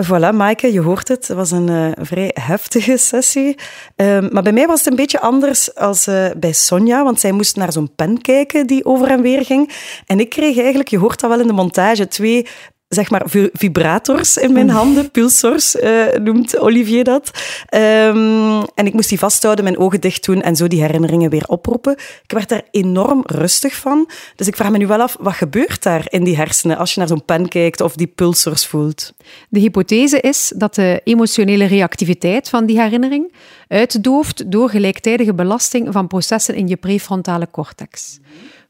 Voilà, 0.07 0.35
Maaike, 0.35 0.73
je 0.73 0.81
hoort 0.81 1.09
het. 1.09 1.29
Het 1.29 1.37
was 1.37 1.51
een 1.51 1.71
uh, 1.71 1.91
vrij 2.01 2.31
heftige 2.35 2.97
sessie. 2.97 3.57
Uh, 3.97 4.29
maar 4.31 4.43
bij 4.43 4.53
mij 4.53 4.67
was 4.67 4.79
het 4.79 4.89
een 4.89 4.97
beetje 4.97 5.21
anders 5.21 5.75
als 5.75 6.07
uh, 6.07 6.31
bij 6.37 6.53
Sonja, 6.53 7.05
want 7.05 7.21
zij 7.21 7.33
moest 7.33 7.57
naar 7.57 7.73
zo'n 7.73 7.95
pen 7.95 8.21
kijken 8.21 8.67
die 8.67 8.85
over 8.85 9.11
en 9.11 9.23
weer 9.23 9.45
ging. 9.45 9.73
En 10.07 10.21
ik 10.21 10.29
kreeg 10.29 10.59
eigenlijk, 10.59 10.89
je 10.89 10.99
hoort 10.99 11.21
dat 11.21 11.31
wel 11.31 11.41
in 11.41 11.47
de 11.47 11.53
montage, 11.53 12.09
twee 12.09 12.47
zeg 12.89 13.11
maar, 13.11 13.23
vibrators 13.53 14.37
in 14.37 14.53
mijn 14.53 14.69
handen, 14.69 15.11
pulsors 15.11 15.75
uh, 15.75 16.07
noemt 16.23 16.59
Olivier 16.59 17.05
dat. 17.05 17.31
Um, 17.75 18.63
en 18.75 18.87
ik 18.87 18.93
moest 18.93 19.09
die 19.09 19.19
vasthouden, 19.19 19.65
mijn 19.65 19.79
ogen 19.79 20.01
dicht 20.01 20.25
doen 20.25 20.43
en 20.43 20.57
zo 20.57 20.67
die 20.67 20.81
herinneringen 20.81 21.31
weer 21.31 21.45
oproepen. 21.47 21.93
Ik 22.23 22.33
werd 22.33 22.49
daar 22.49 22.63
enorm 22.71 23.23
rustig 23.27 23.75
van. 23.75 24.11
Dus 24.37 24.47
ik 24.47 24.57
vraag 24.57 24.71
me 24.71 24.79
nu 24.79 24.87
wel 24.87 25.01
af, 25.01 25.17
wat 25.21 25.35
gebeurt 25.35 25.83
daar 25.83 26.07
in 26.09 26.25
die 26.25 26.37
hersenen 26.37 26.77
als 26.77 26.95
je 26.95 26.99
naar 26.99 27.09
zo'n 27.09 27.25
pen 27.25 27.49
kijkt 27.49 27.81
of 27.81 27.95
die 27.95 28.07
pulsors 28.07 28.67
voelt? 28.67 29.13
De 29.49 29.61
hypothese 29.61 30.21
is 30.21 30.53
dat 30.57 30.75
de 30.75 31.01
emotionele 31.05 31.65
reactiviteit 31.65 32.49
van 32.49 32.67
die 32.67 32.81
herinnering 32.81 33.33
uitdooft 33.69 34.51
door 34.51 34.71
gelijktijdige 34.71 35.35
belasting 35.35 35.89
van 35.93 36.07
processen 36.07 36.55
in 36.55 36.69
je 36.69 36.77
prefrontale 36.77 37.49
cortex. 37.51 38.19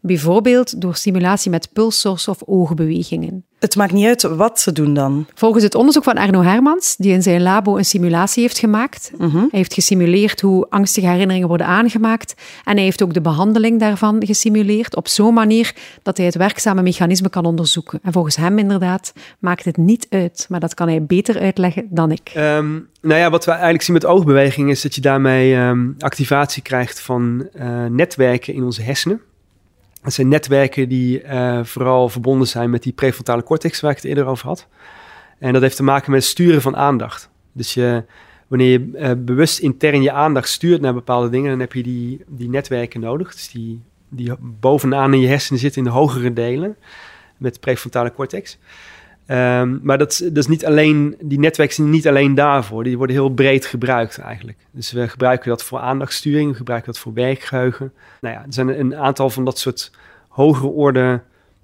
Bijvoorbeeld 0.01 0.81
door 0.81 0.95
stimulatie 0.95 1.51
met 1.51 1.69
pulsors 1.73 2.29
of 2.29 2.39
oogbewegingen. 2.47 3.43
Het 3.59 3.77
maakt 3.77 3.93
niet 3.93 4.07
uit 4.07 4.23
wat 4.23 4.61
ze 4.61 4.73
doen 4.73 4.95
dan. 4.95 5.27
Volgens 5.35 5.65
het 5.65 5.75
onderzoek 5.75 6.05
van 6.05 6.17
Arno 6.17 6.43
Hermans, 6.43 6.97
die 6.97 7.13
in 7.13 7.23
zijn 7.23 7.43
labo 7.43 7.77
een 7.77 7.85
simulatie 7.85 8.43
heeft 8.43 8.59
gemaakt, 8.59 9.13
Mhm. 9.19 9.37
hij 9.37 9.49
heeft 9.51 9.75
gesimuleerd 9.75 10.41
hoe 10.41 10.67
angstige 10.71 11.07
herinneringen 11.07 11.49
worden 11.49 11.67
aangemaakt 11.67 12.35
en 12.65 12.75
hij 12.75 12.85
heeft 12.85 13.03
ook 13.03 13.15
de 13.15 13.21
behandeling 13.21 13.81
daarvan 13.81 14.27
gesimuleerd 14.27 14.97
op 14.97 15.09
zo'n 15.09 15.35
manier 15.35 15.75
dat 16.03 16.17
hij 16.17 16.27
het 16.27 16.35
werkzame 16.35 16.83
mechanisme 16.83 17.29
kan 17.29 17.45
onderzoeken. 17.45 18.01
En 18.03 18.13
volgens 18.13 18.37
hem 18.37 18.59
inderdaad 18.59 19.13
maakt 19.39 19.65
het 19.65 19.77
niet 19.77 20.07
uit, 20.11 20.47
maar 20.49 20.61
dat 20.61 20.75
kan 20.75 20.89
hij 20.89 21.05
beter 21.05 21.39
uitleggen 21.41 21.87
dan 21.91 22.11
ik. 22.11 22.31
Ehm, 22.35 22.73
nou 23.01 23.21
ja, 23.21 23.31
wat 23.31 23.45
we 23.45 23.51
eigenlijk 23.51 23.83
zien 23.83 23.95
met 23.95 24.07
oogbeweging 24.07 24.71
is 24.71 24.83
dat 24.83 24.95
je 24.95 25.01
daarmee 25.01 25.55
ehm, 25.55 25.87
activatie 25.99 26.63
krijgt 26.63 27.01
van 27.01 27.49
eh, 27.53 27.85
netwerken 27.85 28.55
in 28.55 28.65
onze 28.65 28.83
hersenen. 28.83 29.21
Dat 30.03 30.13
zijn 30.13 30.29
netwerken 30.29 30.89
die 30.89 31.23
eh, 31.23 31.65
vooral 31.65 32.09
verbonden 32.09 32.49
zijn 32.49 32.71
met 32.71 32.83
die 32.83 32.93
prefrontale 32.93 33.43
cortex 33.43 33.81
waar 33.81 33.91
ik 33.91 33.97
het 33.97 34.07
eerder 34.07 34.27
over 34.27 34.47
had. 34.47 34.67
En 35.39 35.53
dat 35.53 35.63
heeft 35.63 35.77
te 35.77 35.83
maken 35.83 36.11
met 36.11 36.21
het 36.21 36.31
sturen 36.31 36.63
van 36.63 36.77
aandacht. 36.77 37.31
Dus 37.53 37.77
wanneer 38.49 38.71
je 38.71 38.91
eh, 38.95 39.11
bewust 39.19 39.59
intern 39.59 40.03
je 40.03 40.13
aandacht 40.13 40.49
stuurt 40.49 40.81
naar 40.81 40.95
bepaalde 40.95 41.29
dingen, 41.29 41.51
dan 41.51 41.61
heb 41.61 41.73
je 41.73 41.83
die, 41.83 42.25
die 42.27 42.49
netwerken 42.49 43.01
nodig. 43.01 43.33
Dus 43.33 43.51
die, 43.51 43.81
die 44.09 44.33
bovenaan 44.41 45.15
in 45.15 45.21
je 45.21 45.29
hersenen 45.29 45.61
zitten 45.61 45.83
in 45.83 45.89
de 45.89 45.95
hogere 45.95 46.33
delen 46.33 46.77
met 47.37 47.55
de 47.55 47.61
prefrontale 47.61 48.13
cortex. 48.13 48.59
Ehm, 49.29 49.79
maar 49.83 49.99
dat, 49.99 50.21
is- 50.35 50.47
niet 50.47 50.67
alleen, 50.67 51.17
die 51.21 51.39
netwerken 51.39 51.75
zijn 51.75 51.91
niet 51.91 52.09
alleen 52.09 52.35
daarvoor. 52.35 52.85
Die 52.85 52.97
worden 52.97 53.17
heel 53.17 53.29
breed 53.29 53.67
gebruikt 53.67 54.19
eigenlijk. 54.19 54.59
Dus 54.71 54.93
we 54.93 55.09
gebruiken 55.09 55.49
dat 55.49 55.63
voor 55.65 55.79
aandachtsturing, 55.79 56.51
we 56.51 56.57
gebruiken 56.57 56.93
dat 56.93 57.01
voor 57.01 57.13
werkgeheugen. 57.13 57.93
Nou 58.21 58.35
ja, 58.35 58.41
er 58.41 58.53
zijn 58.53 58.81
een 58.81 58.97
aantal 58.97 59.31
van 59.31 59.45
dat 59.45 59.59
soort 59.59 59.91
hogere 60.29 60.67
orde 60.69 61.23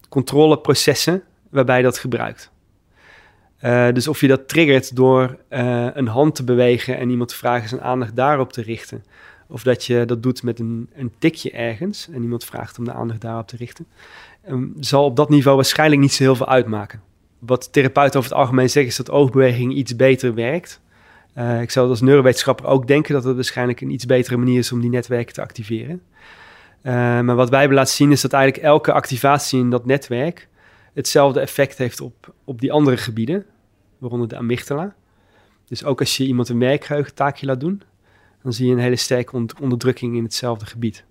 controleprocessen 0.09 1.23
waarbij 1.51 1.83
dat 1.83 1.99
gebruikt. 1.99 2.51
Eh, 3.57 3.89
dus 3.93 4.09
of 4.09 4.21
je 4.21 4.27
dat 4.29 4.49
triggert 4.49 4.97
door 4.97 5.37
eh, 5.49 5.87
een 5.95 6.09
hand 6.09 6.35
te 6.35 6.45
bewegen 6.45 6.99
en 6.99 7.11
iemand 7.11 7.29
te 7.29 7.37
vragen 7.37 7.69
zijn 7.69 7.81
aandacht 7.83 8.17
daarop 8.17 8.53
te 8.53 8.63
richten. 8.63 9.05
Of 9.49 9.63
dat 9.63 9.85
je 9.85 10.05
dat 10.05 10.23
doet 10.23 10.43
met 10.43 10.59
een, 10.59 10.91
een 10.95 11.13
tikje 11.19 11.51
ergens 11.51 12.09
en 12.13 12.23
iemand 12.23 12.45
vraagt 12.45 12.79
om 12.79 12.85
de 12.85 12.93
aandacht 12.93 13.21
daarop 13.21 13.49
te 13.49 13.57
richten. 13.57 13.87
ehm, 14.45 14.65
zal 14.81 15.05
op 15.05 15.17
dat 15.17 15.29
niveau 15.29 15.57
waarschijnlijk 15.57 16.01
niet 16.01 16.13
zo 16.13 16.23
heel 16.23 16.37
veel 16.37 16.49
uitmaken 16.49 17.01
wat 17.47 17.73
therapeuten 17.73 18.19
over 18.19 18.31
het 18.31 18.41
algemeen 18.41 18.71
zeggen 18.71 18.91
is 18.91 18.97
dat 18.97 19.11
oogbeweging 19.11 19.75
iets 19.75 19.97
beter 19.97 20.35
werkt. 20.35 20.81
Eh, 21.35 21.61
ik 21.61 21.71
zou 21.71 21.89
als 21.89 22.01
neurowetenschapper 22.01 22.67
ook 22.67 22.87
denken 22.87 23.15
dat 23.15 23.25
het 23.25 23.35
waarschijnlijk 23.35 23.81
een 23.81 23.91
iets 23.91 24.07
betere 24.07 24.37
manier 24.37 24.59
is 24.59 24.73
om 24.73 24.81
die 24.81 24.91
netwerken 24.91 25.35
te 25.35 25.43
activeren. 25.43 26.03
Eh, 26.83 26.95
maar 27.21 27.35
wat 27.35 27.51
wij 27.51 27.59
hebben 27.59 27.79
laten 27.79 27.95
zien 27.95 28.13
is 28.13 28.21
dat 28.21 28.33
eigenlijk 28.33 28.65
elke 28.65 28.93
activatie 28.93 29.61
in 29.61 29.71
dat 29.71 29.87
netwerk 29.87 30.49
hetzelfde 30.93 31.41
effect 31.41 31.79
heeft 31.79 32.01
op, 32.01 32.35
op 32.45 32.61
die 32.61 32.73
andere 32.73 32.97
gebieden, 32.97 33.47
waaronder 33.99 34.29
de 34.29 34.37
amygdala. 34.37 34.95
Dus 35.67 35.85
ook 35.85 36.01
als 36.01 36.17
je 36.17 36.27
iemand 36.27 36.49
een 36.49 36.59
werkgeheugentaakje 36.59 37.47
laat 37.47 37.61
doen, 37.61 37.83
dan 38.43 38.53
zie 38.53 38.67
je 38.67 38.73
een 38.73 38.79
hele 38.79 38.97
sterke 38.97 39.47
onderdrukking 39.61 40.17
in 40.17 40.23
hetzelfde 40.23 40.67
gebied. 40.67 41.05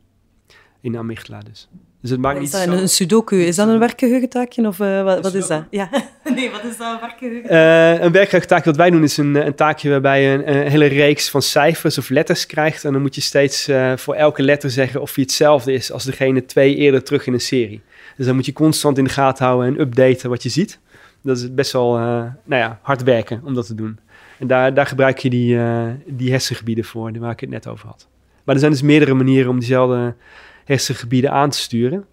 In 0.82 0.92
de 0.92 0.98
amygdala 0.98 1.40
dus. 1.40 1.70
Dus 2.04 2.12
het 2.12 2.22
maakt 2.22 2.36
Is 2.36 2.42
niet 2.42 2.52
dat 2.52 2.62
zo... 2.62 2.72
een, 2.72 2.78
een 2.78 2.90
sudoku? 2.90 3.44
Is 3.44 3.56
dat 3.56 3.68
een 3.68 3.80
werkgeheugentaakje 3.80 4.68
of 4.68 4.80
eh, 4.80 5.04
wat, 5.04 5.22
wat 5.22 5.34
is 5.34 5.48
dat? 5.48 5.64
Ja. 5.70 5.90
Nee, 6.36 6.52
wat 6.52 6.64
is 6.64 6.78
dat, 6.78 6.94
een 6.94 7.00
werkgeheugen? 7.00 7.50
Eh, 7.50 8.04
een 8.04 8.12
werkgeheugentaakje 8.12 8.66
wat 8.66 8.76
wij 8.76 8.90
doen 8.90 9.04
is 9.04 9.18
een, 9.18 9.36
eh, 9.36 9.46
een 9.46 9.56
taakje 9.56 9.90
waarbij 9.90 10.24
je 10.24 10.30
een, 10.30 10.56
een 10.56 10.68
hele 10.68 10.86
reeks 10.86 11.30
van 11.30 11.42
cijfers 11.42 11.98
of 11.98 12.10
letters 12.10 12.46
krijgt. 12.46 12.86
En 12.86 12.92
dan 12.94 13.02
moet 13.02 13.16
je 13.16 13.22
steeds 13.22 13.70
voor 13.96 14.16
elke 14.16 14.44
letter 14.44 14.70
zeggen 14.70 15.02
of 15.02 15.14
die 15.14 15.24
hetzelfde 15.24 15.74
is 15.74 15.92
als 15.92 16.04
degene 16.04 16.46
twee 16.46 16.76
eerder 16.76 17.04
terug 17.04 17.28
in 17.28 17.34
een 17.34 17.40
serie. 17.40 17.82
Dus 18.18 18.26
dan 18.26 18.36
moet 18.36 18.46
je 18.46 18.54
constant 18.54 18.98
in 18.98 19.04
de 19.04 19.10
gaten 19.10 19.46
houden 19.46 19.68
en 19.68 19.82
updaten 19.82 20.30
wat 20.30 20.44
je 20.44 20.50
ziet. 20.50 20.80
Dat 21.22 21.38
is 21.38 21.54
best 21.54 21.72
wel 21.72 21.98
nou 21.98 22.36
ja, 22.46 22.80
hard 22.82 23.04
werken 23.04 23.42
om 23.44 23.54
dat 23.54 23.66
te 23.66 23.76
doen. 23.76 24.00
En 24.40 24.48
daar, 24.48 24.74
daar 24.74 24.86
gebruik 24.86 25.18
je 25.18 25.30
die, 25.30 25.58
die 26.06 26.32
hersengebieden 26.32 26.84
voor, 26.84 27.12
die 27.12 27.22
waar 27.22 27.32
ik 27.32 27.40
het 27.40 27.50
net 27.50 27.68
over 27.68 27.88
had. 27.88 28.08
Maar 28.44 28.56
er 28.56 28.62
zijn 28.62 28.72
dus 28.72 28.82
meerdere 28.82 29.14
manieren 29.14 29.50
om 29.50 29.60
diezelfde 29.60 30.16
hersengebieden 30.66 31.32
aan 31.32 31.50
te 31.50 31.58
sturen. 31.58 32.06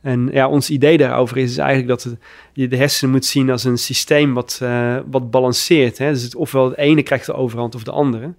En 0.00 0.28
ja, 0.32 0.48
ons 0.48 0.70
idee 0.70 0.98
daarover 0.98 1.36
is, 1.36 1.56
eigenlijk 1.58 1.88
dat 1.88 2.16
je 2.52 2.68
de 2.68 2.76
hersenen 2.76 3.12
moet 3.12 3.24
zien 3.24 3.50
als 3.50 3.64
een 3.64 3.78
systeem 3.78 4.34
wat, 4.34 4.58
eh, 4.62 4.98
wat 5.10 5.30
balanceert. 5.30 5.98
Hè? 5.98 6.12
Dus 6.12 6.22
het, 6.22 6.34
ofwel 6.34 6.64
het 6.64 6.78
ene 6.78 7.02
krijgt 7.02 7.26
de 7.26 7.32
overhand 7.32 7.74
of 7.74 7.82
de 7.82 7.90
andere. 7.90 8.34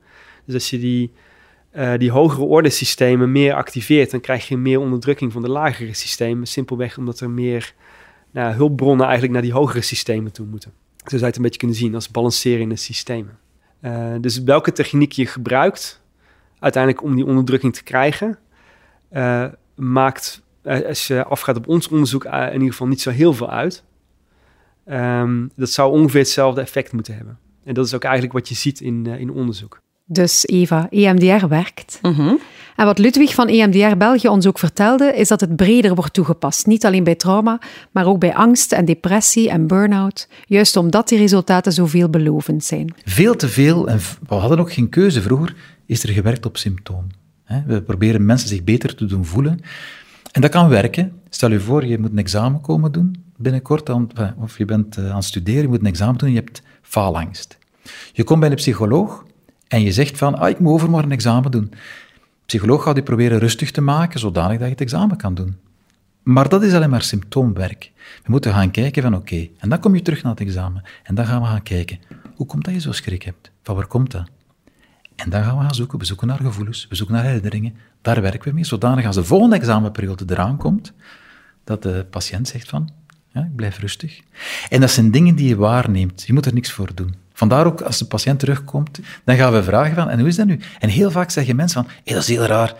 Dus 0.45 0.53
als 0.53 0.69
je 0.69 0.79
die, 0.79 1.11
eh, 1.71 1.93
die 1.97 2.11
hogere 2.11 2.43
orde 2.43 2.69
systemen 2.69 3.31
meer 3.31 3.53
activeert, 3.53 4.11
dan 4.11 4.19
krijg 4.19 4.47
je 4.47 4.57
meer 4.57 4.79
onderdrukking 4.79 5.31
van 5.31 5.41
de 5.41 5.49
lagere 5.49 5.93
systemen. 5.93 6.47
Simpelweg 6.47 6.97
omdat 6.97 7.19
er 7.19 7.29
meer 7.29 7.73
nou, 8.31 8.53
hulpbronnen 8.53 9.03
eigenlijk 9.03 9.33
naar 9.33 9.41
die 9.41 9.53
hogere 9.53 9.81
systemen 9.81 10.31
toe 10.31 10.45
moeten. 10.45 10.71
Zo 10.97 11.07
zou 11.07 11.19
je 11.19 11.25
het 11.25 11.35
een 11.35 11.41
beetje 11.41 11.59
kunnen 11.59 11.77
zien 11.77 11.95
als 11.95 12.11
balancerende 12.11 12.75
systemen. 12.75 13.37
Eh, 13.79 14.13
dus 14.21 14.43
welke 14.43 14.71
techniek 14.71 15.11
je 15.11 15.25
gebruikt, 15.25 16.01
uiteindelijk 16.59 17.03
om 17.03 17.15
die 17.15 17.25
onderdrukking 17.25 17.73
te 17.73 17.83
krijgen, 17.83 18.37
eh, 19.11 19.45
maakt, 19.75 20.41
eh, 20.61 20.85
als 20.87 21.07
je 21.07 21.23
afgaat 21.23 21.57
op 21.57 21.67
ons 21.67 21.87
onderzoek, 21.87 22.23
eh, 22.23 22.45
in 22.47 22.53
ieder 22.53 22.69
geval 22.69 22.87
niet 22.87 23.01
zo 23.01 23.09
heel 23.09 23.33
veel 23.33 23.49
uit. 23.49 23.83
Ehm, 24.85 25.47
dat 25.55 25.69
zou 25.69 25.91
ongeveer 25.91 26.19
hetzelfde 26.19 26.61
effect 26.61 26.91
moeten 26.91 27.15
hebben. 27.15 27.37
En 27.63 27.73
dat 27.73 27.85
is 27.85 27.93
ook 27.93 28.03
eigenlijk 28.03 28.33
wat 28.33 28.49
je 28.49 28.55
ziet 28.55 28.81
in, 28.81 29.05
in 29.05 29.31
onderzoek. 29.31 29.79
Dus 30.05 30.47
Eva, 30.47 30.87
EMDR 30.89 31.47
werkt. 31.47 31.99
Mhm. 32.01 32.35
En 32.75 32.85
wat 32.85 32.97
Ludwig 32.97 33.33
van 33.33 33.47
EMDR 33.47 33.97
België 33.97 34.27
ons 34.27 34.47
ook 34.47 34.59
vertelde, 34.59 35.15
is 35.15 35.27
dat 35.27 35.41
het 35.41 35.55
breder 35.55 35.95
wordt 35.95 36.13
toegepast. 36.13 36.65
Niet 36.65 36.85
alleen 36.85 37.03
bij 37.03 37.15
trauma, 37.15 37.59
maar 37.91 38.05
ook 38.05 38.19
bij 38.19 38.35
angst 38.35 38.71
en 38.71 38.85
depressie 38.85 39.49
en 39.49 39.67
burn-out. 39.67 40.27
Juist 40.45 40.75
omdat 40.75 41.07
die 41.07 41.17
resultaten 41.17 41.71
zo 41.71 41.85
veelbelovend 41.85 42.63
zijn. 42.63 42.93
Veel 43.05 43.35
te 43.35 43.47
veel, 43.47 43.87
en 43.87 43.99
we 44.27 44.35
hadden 44.35 44.59
ook 44.59 44.73
geen 44.73 44.89
keuze 44.89 45.21
vroeger, 45.21 45.55
is 45.85 46.03
er 46.03 46.09
gewerkt 46.09 46.45
op 46.45 46.57
symptoom. 46.57 47.07
We 47.67 47.81
proberen 47.81 48.25
mensen 48.25 48.49
zich 48.49 48.63
beter 48.63 48.95
te 48.95 49.05
doen 49.05 49.25
voelen. 49.25 49.59
En 50.31 50.41
dat 50.41 50.51
kan 50.51 50.69
werken. 50.69 51.11
Stel 51.29 51.51
je 51.51 51.59
voor, 51.59 51.85
je 51.85 51.99
moet 51.99 52.11
een 52.11 52.17
examen 52.17 52.61
komen 52.61 52.91
doen 52.91 53.29
binnenkort, 53.41 53.89
of 54.37 54.57
je 54.57 54.65
bent 54.65 54.97
eh, 54.97 55.09
aan 55.09 55.15
het 55.15 55.23
studeren, 55.23 55.61
je 55.61 55.67
moet 55.67 55.79
een 55.79 55.85
examen 55.85 56.17
doen 56.17 56.27
en 56.27 56.33
je 56.33 56.39
hebt 56.39 56.61
faalangst. 56.81 57.57
Je 58.13 58.23
komt 58.23 58.39
bij 58.39 58.49
een 58.49 58.55
psycholoog 58.55 59.25
en 59.67 59.81
je 59.81 59.91
zegt 59.91 60.17
van, 60.17 60.37
ah, 60.37 60.49
ik 60.49 60.59
moet 60.59 60.73
overmorgen 60.73 61.09
een 61.09 61.15
examen 61.15 61.51
doen. 61.51 61.67
De 61.69 61.77
psycholoog 62.45 62.83
gaat 62.83 62.95
je 62.95 63.03
proberen 63.03 63.39
rustig 63.39 63.71
te 63.71 63.81
maken, 63.81 64.19
zodanig 64.19 64.57
dat 64.57 64.65
je 64.65 64.73
het 64.73 64.81
examen 64.81 65.17
kan 65.17 65.33
doen. 65.33 65.57
Maar 66.23 66.49
dat 66.49 66.63
is 66.63 66.73
alleen 66.73 66.89
maar 66.89 67.01
symptoomwerk. 67.01 67.91
We 68.23 68.31
moeten 68.31 68.53
gaan 68.53 68.71
kijken 68.71 69.03
van 69.03 69.15
oké, 69.15 69.47
en 69.57 69.69
dan 69.69 69.79
kom 69.79 69.95
je 69.95 70.01
terug 70.01 70.23
naar 70.23 70.31
het 70.31 70.41
examen. 70.41 70.83
En 71.03 71.15
dan 71.15 71.25
gaan 71.25 71.41
we 71.41 71.47
gaan 71.47 71.63
kijken, 71.63 71.99
hoe 72.35 72.45
komt 72.45 72.65
dat 72.65 72.73
je 72.73 72.79
zo 72.79 72.91
schrik 72.91 73.23
hebt? 73.23 73.51
Van 73.63 73.75
waar 73.75 73.87
komt 73.87 74.11
dat? 74.11 74.29
En 75.23 75.29
dan 75.29 75.43
gaan 75.43 75.57
we 75.57 75.63
gaan 75.63 75.75
zoeken. 75.75 75.99
We 75.99 76.05
zoeken 76.05 76.27
naar 76.27 76.39
gevoelens, 76.39 76.85
we 76.89 76.95
zoeken 76.95 77.15
naar 77.15 77.23
herinneringen. 77.23 77.75
Daar 78.01 78.21
werken 78.21 78.49
we 78.49 78.53
mee, 78.53 78.65
zodanig 78.65 79.05
als 79.05 79.15
de 79.15 79.23
volgende 79.23 79.55
examenperiode 79.55 80.25
eraan 80.27 80.57
komt, 80.57 80.93
dat 81.63 81.83
de 81.83 82.05
patiënt 82.09 82.47
zegt 82.47 82.69
van, 82.69 82.89
ja, 83.33 83.41
ik 83.41 83.55
blijf 83.55 83.79
rustig. 83.79 84.21
En 84.69 84.81
dat 84.81 84.91
zijn 84.91 85.11
dingen 85.11 85.35
die 85.35 85.47
je 85.47 85.55
waarneemt. 85.55 86.23
Je 86.27 86.33
moet 86.33 86.45
er 86.45 86.53
niks 86.53 86.71
voor 86.71 86.89
doen. 86.95 87.15
Vandaar 87.33 87.65
ook, 87.65 87.81
als 87.81 87.97
de 87.97 88.05
patiënt 88.05 88.39
terugkomt, 88.39 88.99
dan 89.23 89.35
gaan 89.35 89.53
we 89.53 89.63
vragen 89.63 89.95
van, 89.95 90.09
en 90.09 90.19
hoe 90.19 90.27
is 90.27 90.35
dat 90.35 90.45
nu? 90.45 90.59
En 90.79 90.89
heel 90.89 91.11
vaak 91.11 91.29
zeggen 91.29 91.55
mensen 91.55 91.83
van, 91.83 91.91
hé, 92.03 92.13
dat 92.13 92.21
is 92.21 92.27
heel 92.27 92.45
raar, 92.45 92.75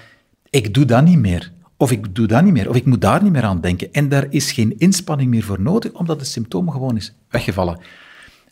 ik 0.50 0.74
doe 0.74 0.86
dat 0.86 1.04
niet 1.04 1.20
meer. 1.20 1.52
Of 1.78 1.92
ik 1.92 2.16
doe 2.16 2.28
dat 2.28 2.44
niet 2.44 2.54
meer, 2.54 2.70
of 2.70 2.76
ik 2.76 2.86
moet 2.86 3.02
daar 3.02 3.24
niet 3.24 3.32
meer 3.32 3.44
aan 3.44 3.62
denken. 3.62 3.94
En 3.94 4.10
daar 4.10 4.26
is 4.30 4.52
geen 4.52 4.80
inspanning 4.80 5.30
meer 5.30 5.44
voor 5.44 5.62
nodig, 5.62 5.92
omdat 5.92 6.20
het 6.20 6.30
symptoom 6.30 6.72
gewoon 6.72 6.96
is 6.96 7.14
weggevallen. 7.30 7.80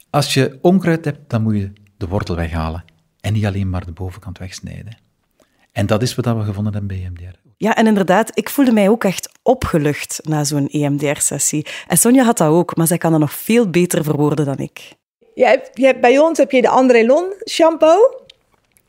Als 0.10 0.34
je 0.34 0.58
onkruid 0.62 1.06
hebt, 1.06 1.30
dan 1.30 1.41
moet 1.41 1.56
je 1.56 1.71
de 1.97 2.08
wortel 2.08 2.36
weghalen. 2.36 2.84
En 3.21 3.34
niet 3.34 3.45
alleen 3.45 3.69
maar 3.69 3.86
de 3.86 3.91
bovenkant 3.91 4.38
wegsnijden. 4.38 4.97
En 5.71 5.86
dat 5.86 6.01
is 6.01 6.15
wat 6.15 6.25
we 6.25 6.43
gevonden 6.43 6.73
hebben 6.73 6.97
bij 6.97 7.05
EMDR. 7.05 7.38
Ja, 7.58 7.75
en 7.75 7.88
inderdaad, 7.88 8.32
ik 8.34 8.49
voelde 8.49 8.71
mij 8.71 8.89
ook 8.89 9.03
echt 9.03 9.29
opgelucht 9.43 10.19
na 10.23 10.43
zo'n 10.43 10.67
EMDR-sessie. 10.67 11.65
En 11.88 11.97
Sonja 11.97 12.23
had 12.23 12.38
dat 12.38 12.49
ook, 12.49 12.75
maar 12.75 12.88
zij 12.88 12.97
kan 12.97 13.12
dat 13.12 13.19
nog 13.19 13.32
veel 13.32 13.69
beter 13.69 14.03
verwoorden 14.03 14.45
dan 14.45 14.58
ik. 14.58 14.97
Je 15.34 15.45
hebt, 15.45 15.69
je 15.73 15.86
hebt, 15.86 16.01
bij 16.01 16.19
ons 16.19 16.38
heb 16.38 16.51
je 16.51 16.62
de 16.62 16.69
André 16.69 17.05
Lon 17.05 17.34
shampoo. 17.49 17.97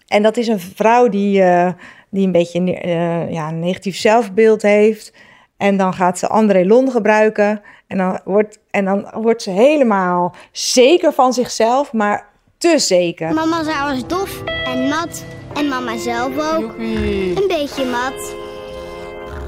En 0.06 0.22
dat 0.22 0.36
is 0.36 0.48
een 0.48 0.60
vrouw 0.60 1.08
die, 1.08 1.42
eh, 1.42 1.72
die 2.10 2.26
een 2.26 2.32
beetje 2.32 2.60
ne- 2.60 2.72
eh, 2.72 3.30
ja, 3.32 3.48
een 3.48 3.58
negatief 3.58 3.96
zelfbeeld 3.96 4.62
heeft. 4.62 5.12
En 5.56 5.76
dan 5.76 5.94
gaat 5.94 6.18
ze 6.18 6.28
André 6.28 6.64
Lon 6.64 6.90
gebruiken. 6.90 7.62
En 7.86 7.98
dan, 7.98 8.20
wordt, 8.24 8.58
en 8.70 8.84
dan 8.84 9.10
wordt 9.14 9.42
ze 9.42 9.50
helemaal 9.50 10.34
zeker 10.52 11.12
van 11.12 11.32
zichzelf, 11.32 11.92
maar 11.92 12.29
te 12.60 12.78
zeker. 12.78 13.34
Mama 13.34 13.64
zei 13.64 13.92
was 13.92 14.06
dof 14.06 14.42
en 14.64 14.88
mat. 14.88 15.24
En 15.54 15.68
mama 15.68 15.98
zelf 15.98 16.32
ook. 16.54 16.74
Een 16.78 17.44
beetje 17.48 17.84
mat. 17.84 18.34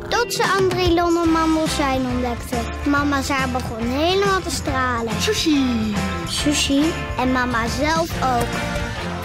Tot 0.08 0.34
ze 0.34 0.54
André 0.58 0.94
Lonnenmandelzijn 0.94 2.00
ontdekte. 2.14 2.56
Mama 2.90 3.22
Zaar 3.22 3.48
begon 3.50 3.86
helemaal 3.86 4.40
te 4.40 4.50
stralen. 4.50 5.12
Sushi. 5.20 5.94
Sushi. 6.28 6.82
En 7.18 7.32
mama 7.32 7.66
zelf 7.68 8.38
ook. 8.38 8.48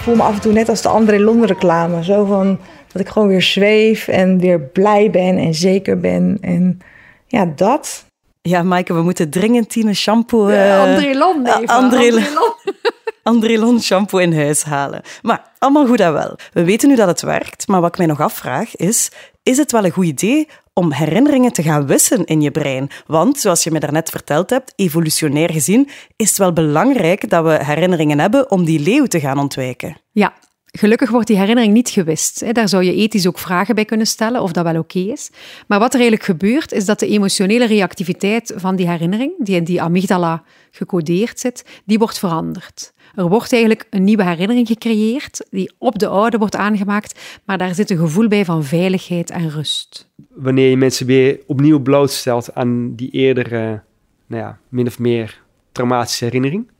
voel 0.02 0.14
me 0.14 0.22
af 0.22 0.34
en 0.34 0.40
toe 0.40 0.52
net 0.52 0.68
als 0.68 0.82
de 0.82 0.88
André 0.88 1.18
Lon 1.18 1.44
reclame. 1.44 2.04
Zo 2.04 2.24
van 2.24 2.58
dat 2.92 3.02
ik 3.02 3.08
gewoon 3.08 3.28
weer 3.28 3.42
zweef 3.42 4.08
en 4.08 4.38
weer 4.38 4.60
blij 4.60 5.10
ben 5.10 5.38
en 5.38 5.54
zeker 5.54 6.00
ben. 6.00 6.38
En 6.40 6.78
ja, 7.26 7.52
dat. 7.56 8.07
Ja, 8.48 8.62
Maaike, 8.62 8.94
we 8.94 9.02
moeten 9.02 9.30
dringend 9.30 9.68
Tine 9.68 9.94
shampoo... 9.94 10.48
Uh, 10.48 10.80
André 10.80 11.14
Lon, 11.14 11.46
Eva. 11.46 11.74
André, 11.74 12.10
André 12.10 12.10
Lon. 12.10 12.74
André 13.32 13.58
Lon 13.58 13.80
shampoo 13.80 14.18
in 14.18 14.34
huis 14.34 14.62
halen. 14.62 15.02
Maar 15.22 15.52
allemaal 15.58 15.86
goed 15.86 16.00
en 16.00 16.12
wel. 16.12 16.38
We 16.52 16.64
weten 16.64 16.88
nu 16.88 16.94
dat 16.94 17.08
het 17.08 17.20
werkt, 17.20 17.68
maar 17.68 17.80
wat 17.80 17.90
ik 17.90 17.98
mij 17.98 18.06
nog 18.06 18.20
afvraag 18.20 18.76
is... 18.76 19.10
Is 19.42 19.56
het 19.56 19.72
wel 19.72 19.84
een 19.84 19.90
goed 19.90 20.04
idee 20.04 20.48
om 20.72 20.92
herinneringen 20.92 21.52
te 21.52 21.62
gaan 21.62 21.86
wissen 21.86 22.24
in 22.24 22.40
je 22.40 22.50
brein. 22.50 22.90
Want, 23.06 23.38
zoals 23.38 23.64
je 23.64 23.70
me 23.70 23.80
daarnet 23.80 24.10
verteld 24.10 24.50
hebt, 24.50 24.72
evolutionair 24.76 25.50
gezien 25.50 25.88
is 26.16 26.28
het 26.28 26.38
wel 26.38 26.52
belangrijk 26.52 27.30
dat 27.30 27.44
we 27.44 27.64
herinneringen 27.64 28.18
hebben 28.18 28.50
om 28.50 28.64
die 28.64 28.80
leeuw 28.80 29.06
te 29.06 29.20
gaan 29.20 29.38
ontwijken. 29.38 29.96
Ja, 30.12 30.32
Gelukkig 30.78 31.10
wordt 31.10 31.26
die 31.26 31.36
herinnering 31.36 31.72
niet 31.72 31.88
gewist. 31.88 32.54
Daar 32.54 32.68
zou 32.68 32.82
je 32.84 32.94
ethisch 32.94 33.26
ook 33.26 33.38
vragen 33.38 33.74
bij 33.74 33.84
kunnen 33.84 34.06
stellen 34.06 34.42
of 34.42 34.52
dat 34.52 34.64
wel 34.64 34.78
oké 34.78 34.98
is. 34.98 35.30
Maar 35.66 35.78
wat 35.78 35.94
er 35.94 36.00
eigenlijk 36.00 36.30
gebeurt, 36.30 36.72
is 36.72 36.84
dat 36.84 36.98
de 36.98 37.06
emotionele 37.06 37.66
reactiviteit 37.66 38.52
van 38.56 38.76
die 38.76 38.88
herinnering, 38.88 39.32
die 39.38 39.56
in 39.56 39.64
die 39.64 39.82
amygdala 39.82 40.42
gecodeerd 40.70 41.40
zit, 41.40 41.64
die 41.84 41.98
wordt 41.98 42.18
veranderd. 42.18 42.92
Er 43.14 43.28
wordt 43.28 43.52
eigenlijk 43.52 43.86
een 43.90 44.04
nieuwe 44.04 44.24
herinnering 44.24 44.66
gecreëerd, 44.66 45.46
die 45.50 45.72
op 45.78 45.98
de 45.98 46.06
oude 46.06 46.38
wordt 46.38 46.56
aangemaakt, 46.56 47.20
maar 47.44 47.58
daar 47.58 47.74
zit 47.74 47.90
een 47.90 47.98
gevoel 47.98 48.28
bij 48.28 48.44
van 48.44 48.64
veiligheid 48.64 49.30
en 49.30 49.50
rust. 49.50 50.10
Wanneer 50.28 50.70
je 50.70 50.76
mensen 50.76 51.06
weer 51.06 51.40
opnieuw 51.46 51.80
blootstelt 51.80 52.54
aan 52.54 52.94
die 52.94 53.10
eerdere, 53.10 53.82
nou 54.26 54.42
ja, 54.42 54.58
min 54.68 54.86
of 54.86 54.98
meer 54.98 55.42
traumatische 55.72 56.24
herinnering, 56.24 56.70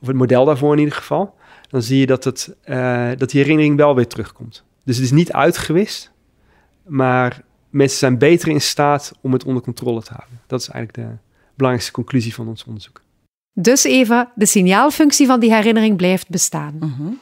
of 0.00 0.06
het 0.06 0.16
model 0.16 0.44
daarvoor 0.44 0.72
in 0.72 0.78
ieder 0.78 0.94
geval, 0.94 1.36
dan 1.68 1.82
zie 1.82 1.98
je 1.98 2.06
dat, 2.06 2.24
het, 2.24 2.56
uh, 2.64 3.10
dat 3.16 3.30
die 3.30 3.40
herinnering 3.40 3.76
wel 3.76 3.94
weer 3.94 4.06
terugkomt. 4.06 4.64
Dus 4.84 4.96
het 4.96 5.04
is 5.04 5.10
niet 5.10 5.32
uitgewist, 5.32 6.12
maar 6.86 7.42
mensen 7.70 7.98
zijn 7.98 8.18
beter 8.18 8.48
in 8.48 8.60
staat 8.60 9.12
om 9.20 9.32
het 9.32 9.44
onder 9.44 9.62
controle 9.62 10.02
te 10.02 10.12
houden. 10.12 10.40
Dat 10.46 10.60
is 10.60 10.68
eigenlijk 10.68 11.08
de 11.08 11.16
belangrijkste 11.54 11.92
conclusie 11.92 12.34
van 12.34 12.48
ons 12.48 12.64
onderzoek. 12.64 13.02
Dus 13.52 13.84
Eva, 13.84 14.32
de 14.34 14.46
signaalfunctie 14.46 15.26
van 15.26 15.40
die 15.40 15.54
herinnering 15.54 15.96
blijft 15.96 16.28
bestaan. 16.28 16.76
Mhm. 16.80 17.12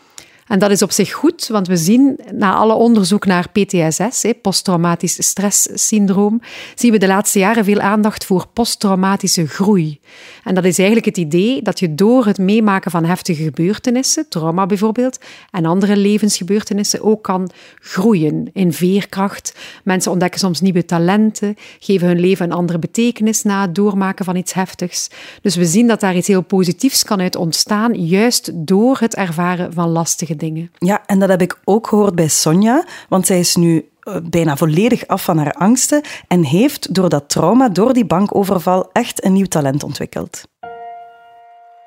En 0.47 0.59
dat 0.59 0.71
is 0.71 0.83
op 0.83 0.91
zich 0.91 1.13
goed, 1.13 1.47
want 1.47 1.67
we 1.67 1.77
zien 1.77 2.19
na 2.33 2.55
alle 2.55 2.75
onderzoek 2.75 3.27
naar 3.27 3.49
PTSS, 3.51 4.25
posttraumatisch 4.43 5.27
stresssyndroom, 5.27 6.41
zien 6.75 6.93
we 6.93 6.99
de 6.99 7.07
laatste 7.07 7.39
jaren 7.39 7.65
veel 7.65 7.81
aandacht 7.81 8.25
voor 8.25 8.47
posttraumatische 8.53 9.47
groei. 9.47 10.01
En 10.45 10.55
dat 10.55 10.65
is 10.65 10.79
eigenlijk 10.79 11.07
het 11.07 11.17
idee 11.17 11.63
dat 11.63 11.79
je 11.79 11.95
door 11.95 12.27
het 12.27 12.39
meemaken 12.39 12.91
van 12.91 13.05
heftige 13.05 13.43
gebeurtenissen, 13.43 14.29
trauma 14.29 14.67
bijvoorbeeld, 14.67 15.19
en 15.51 15.65
andere 15.65 15.97
levensgebeurtenissen 15.97 17.03
ook 17.03 17.23
kan 17.23 17.51
groeien 17.81 18.51
in 18.53 18.73
veerkracht. 18.73 19.55
Mensen 19.85 20.13
ontdekken 20.13 20.41
soms 20.41 20.61
nieuwe 20.61 20.85
talenten, 20.85 21.57
geven 21.79 22.07
hun 22.09 22.21
leven 22.21 22.45
een 22.45 22.57
andere 22.57 22.79
betekenis 22.79 23.43
na 23.43 23.61
het 23.61 23.75
doormaken 23.75 24.25
van 24.25 24.37
iets 24.37 24.53
heftigs. 24.53 25.11
Dus 25.43 25.57
we 25.57 25.65
zien 25.65 25.87
dat 25.87 26.01
daar 26.01 26.17
iets 26.17 26.29
heel 26.29 26.43
positiefs 26.43 27.05
kan 27.05 27.21
uit 27.21 27.37
ontstaan, 27.37 27.95
juist 27.95 28.51
door 28.55 28.97
het 29.01 29.15
ervaren 29.15 29.73
van 29.73 29.89
lastige 29.89 30.36
dingen. 30.37 30.73
Ja, 30.79 31.03
en 31.07 31.19
dat 31.19 31.29
heb 31.29 31.43
ik 31.43 31.61
ook 31.65 31.87
gehoord 31.87 32.15
bij 32.15 32.29
Sonja, 32.29 32.85
want 33.09 33.27
zij 33.27 33.39
is 33.39 33.57
nu 33.57 33.89
eh, 34.01 34.17
bijna 34.23 34.57
volledig 34.57 35.07
af 35.07 35.25
van 35.25 35.39
haar 35.39 35.53
angsten 35.53 36.03
en 36.29 36.45
heeft 36.45 36.95
door 36.95 37.09
dat 37.09 37.29
trauma, 37.29 37.69
door 37.69 37.93
die 37.93 38.05
bankoverval, 38.05 38.91
echt 38.93 39.25
een 39.25 39.33
nieuw 39.33 39.47
talent 39.47 39.83
ontwikkeld. 39.83 40.43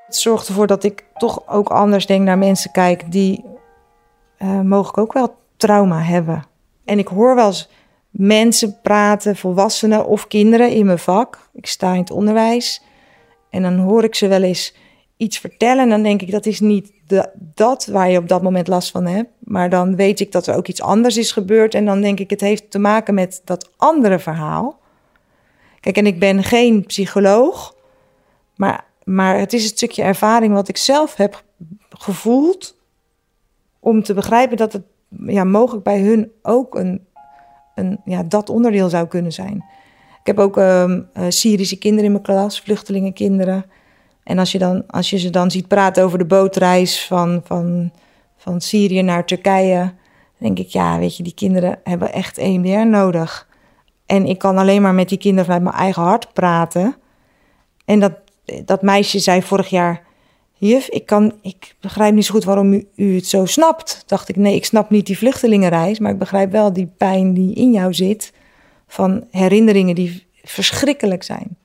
Het 0.05 0.15
zorgt 0.15 0.47
ervoor 0.47 0.67
dat 0.67 0.83
ik 0.83 1.03
toch 1.13 1.47
ook 1.47 1.69
anders 1.69 2.05
denk 2.05 2.23
naar 2.23 2.37
mensen 2.37 2.71
kijk 2.71 3.11
die 3.11 3.43
uh, 4.39 4.61
mogelijk 4.61 4.97
ook 4.97 5.13
wel 5.13 5.35
trauma 5.57 6.01
hebben. 6.01 6.43
En 6.85 6.99
ik 6.99 7.07
hoor 7.07 7.35
wel 7.35 7.47
eens 7.47 7.69
mensen 8.09 8.77
praten, 8.81 9.35
volwassenen 9.35 10.05
of 10.05 10.27
kinderen 10.27 10.71
in 10.71 10.85
mijn 10.85 10.99
vak. 10.99 11.49
Ik 11.53 11.65
sta 11.65 11.93
in 11.93 11.99
het 11.99 12.11
onderwijs 12.11 12.81
en 13.49 13.61
dan 13.61 13.77
hoor 13.77 14.03
ik 14.03 14.15
ze 14.15 14.27
wel 14.27 14.41
eens 14.41 14.75
iets 15.19 15.37
vertellen. 15.37 15.83
En 15.83 15.89
dan 15.89 16.03
denk 16.03 16.21
ik, 16.21 16.31
dat 16.31 16.45
is 16.45 16.59
niet 16.59 16.91
de, 17.07 17.29
dat 17.37 17.85
waar 17.85 18.09
je 18.09 18.17
op 18.17 18.27
dat 18.27 18.41
moment 18.41 18.67
last 18.67 18.91
van 18.91 19.05
hebt. 19.05 19.29
Maar 19.39 19.69
dan 19.69 19.95
weet 19.95 20.19
ik 20.19 20.31
dat 20.31 20.47
er 20.47 20.55
ook 20.55 20.67
iets 20.67 20.81
anders 20.81 21.17
is 21.17 21.31
gebeurd. 21.31 21.73
En 21.73 21.85
dan 21.85 22.01
denk 22.01 22.19
ik, 22.19 22.29
het 22.29 22.41
heeft 22.41 22.71
te 22.71 22.79
maken 22.79 23.13
met 23.13 23.41
dat 23.45 23.69
andere 23.77 24.19
verhaal. 24.19 24.79
Kijk, 25.79 25.97
en 25.97 26.05
ik 26.05 26.19
ben 26.19 26.43
geen 26.43 26.85
psycholoog. 26.85 27.75
Maar, 28.55 28.85
maar 29.03 29.39
het 29.39 29.53
is 29.53 29.63
het 29.63 29.75
stukje 29.75 30.03
ervaring 30.03 30.53
wat 30.53 30.67
ik 30.67 30.77
zelf 30.77 31.15
heb 31.15 31.43
gevoeld. 31.89 32.77
Om 33.79 34.03
te 34.03 34.13
begrijpen 34.13 34.57
dat 34.57 34.73
het 34.73 34.83
ja, 35.25 35.43
mogelijk 35.43 35.83
bij 35.83 35.99
hun 35.99 36.31
ook 36.41 36.75
een, 36.75 37.07
een, 37.75 37.99
ja, 38.05 38.23
dat 38.23 38.49
onderdeel 38.49 38.89
zou 38.89 39.07
kunnen 39.07 39.31
zijn. 39.31 39.65
Ik 40.19 40.35
heb 40.35 40.39
ook 40.39 40.57
um, 40.57 41.09
Syrische 41.29 41.77
kinderen 41.77 42.05
in 42.05 42.11
mijn 42.11 42.23
klas, 42.23 42.61
vluchtelingenkinderen. 42.61 43.65
En 44.29 44.39
als 44.39 44.51
je, 44.51 44.57
dan, 44.57 44.83
als 44.87 45.09
je 45.09 45.17
ze 45.17 45.29
dan 45.29 45.51
ziet 45.51 45.67
praten 45.67 46.03
over 46.03 46.17
de 46.17 46.25
bootreis 46.25 47.05
van, 47.05 47.41
van, 47.43 47.91
van 48.37 48.61
Syrië 48.61 49.01
naar 49.01 49.25
Turkije, 49.25 49.77
dan 49.77 49.93
denk 50.37 50.59
ik, 50.59 50.67
ja, 50.67 50.99
weet 50.99 51.17
je, 51.17 51.23
die 51.23 51.33
kinderen 51.33 51.79
hebben 51.83 52.13
echt 52.13 52.37
EMDR 52.37 52.87
nodig. 52.87 53.47
En 54.05 54.25
ik 54.25 54.37
kan 54.37 54.57
alleen 54.57 54.81
maar 54.81 54.93
met 54.93 55.09
die 55.09 55.17
kinderen 55.17 55.45
vanuit 55.45 55.63
mijn 55.63 55.75
eigen 55.75 56.01
hart 56.01 56.33
praten. 56.33 56.95
En 57.85 57.99
dat, 57.99 58.13
dat 58.65 58.81
meisje 58.81 59.19
zei 59.19 59.41
vorig 59.41 59.69
jaar, 59.69 60.03
juf, 60.53 60.89
ik, 60.89 61.05
kan, 61.05 61.33
ik 61.41 61.75
begrijp 61.81 62.13
niet 62.13 62.25
zo 62.25 62.33
goed 62.33 62.43
waarom 62.43 62.73
u, 62.73 62.87
u 62.95 63.15
het 63.15 63.27
zo 63.27 63.45
snapt. 63.45 64.03
Dacht 64.05 64.29
ik, 64.29 64.35
nee, 64.35 64.55
ik 64.55 64.65
snap 64.65 64.89
niet 64.89 65.05
die 65.05 65.17
vluchtelingenreis, 65.17 65.99
maar 65.99 66.11
ik 66.11 66.19
begrijp 66.19 66.51
wel 66.51 66.73
die 66.73 66.91
pijn 66.97 67.33
die 67.33 67.55
in 67.55 67.71
jou 67.71 67.93
zit 67.93 68.33
van 68.87 69.27
herinneringen 69.31 69.95
die 69.95 70.27
verschrikkelijk 70.43 71.23
zijn. 71.23 71.57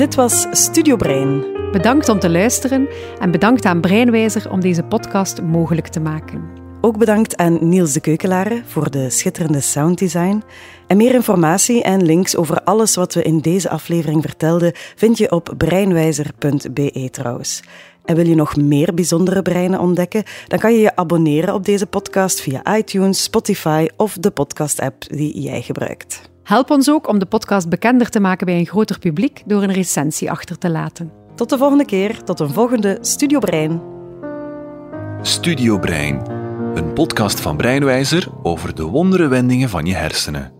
Dit 0.00 0.14
was 0.14 0.46
Studio 0.50 0.96
Brein. 0.96 1.44
Bedankt 1.72 2.08
om 2.08 2.18
te 2.18 2.30
luisteren 2.30 2.88
en 3.18 3.30
bedankt 3.30 3.64
aan 3.64 3.80
Breinwijzer 3.80 4.50
om 4.50 4.60
deze 4.60 4.82
podcast 4.82 5.42
mogelijk 5.42 5.86
te 5.86 6.00
maken. 6.00 6.44
Ook 6.80 6.98
bedankt 6.98 7.36
aan 7.36 7.68
Niels 7.68 7.92
de 7.92 8.00
Keukelare 8.00 8.62
voor 8.66 8.90
de 8.90 9.10
schitterende 9.10 9.60
sounddesign. 9.60 10.42
En 10.86 10.96
meer 10.96 11.14
informatie 11.14 11.82
en 11.82 12.04
links 12.04 12.36
over 12.36 12.62
alles 12.62 12.94
wat 12.94 13.14
we 13.14 13.22
in 13.22 13.38
deze 13.38 13.70
aflevering 13.70 14.22
vertelden 14.22 14.72
vind 14.74 15.18
je 15.18 15.30
op 15.30 15.54
breinwijzer.be 15.56 17.08
trouwens. 17.10 17.62
En 18.04 18.16
wil 18.16 18.26
je 18.26 18.34
nog 18.34 18.56
meer 18.56 18.94
bijzondere 18.94 19.42
breinen 19.42 19.80
ontdekken? 19.80 20.22
Dan 20.48 20.58
kan 20.58 20.72
je 20.72 20.80
je 20.80 20.96
abonneren 20.96 21.54
op 21.54 21.64
deze 21.64 21.86
podcast 21.86 22.40
via 22.40 22.76
iTunes, 22.76 23.22
Spotify 23.22 23.88
of 23.96 24.16
de 24.20 24.30
podcast-app 24.30 25.04
die 25.08 25.40
jij 25.40 25.62
gebruikt. 25.62 26.29
Help 26.42 26.70
ons 26.70 26.90
ook 26.90 27.08
om 27.08 27.18
de 27.18 27.26
podcast 27.26 27.68
bekender 27.68 28.08
te 28.10 28.20
maken 28.20 28.46
bij 28.46 28.58
een 28.58 28.66
groter 28.66 28.98
publiek 28.98 29.42
door 29.46 29.62
een 29.62 29.72
recensie 29.72 30.30
achter 30.30 30.58
te 30.58 30.70
laten. 30.70 31.12
Tot 31.34 31.48
de 31.48 31.58
volgende 31.58 31.84
keer, 31.84 32.22
tot 32.22 32.40
een 32.40 32.50
volgende 32.50 32.98
Studio 33.00 33.38
Brein. 33.38 33.82
Studio 35.22 35.78
Brein, 35.78 36.22
een 36.74 36.92
podcast 36.92 37.40
van 37.40 37.56
Breinwijzer 37.56 38.28
over 38.42 38.74
de 38.74 38.84
wondere 38.84 39.28
wendingen 39.28 39.68
van 39.68 39.84
je 39.84 39.94
hersenen. 39.94 40.59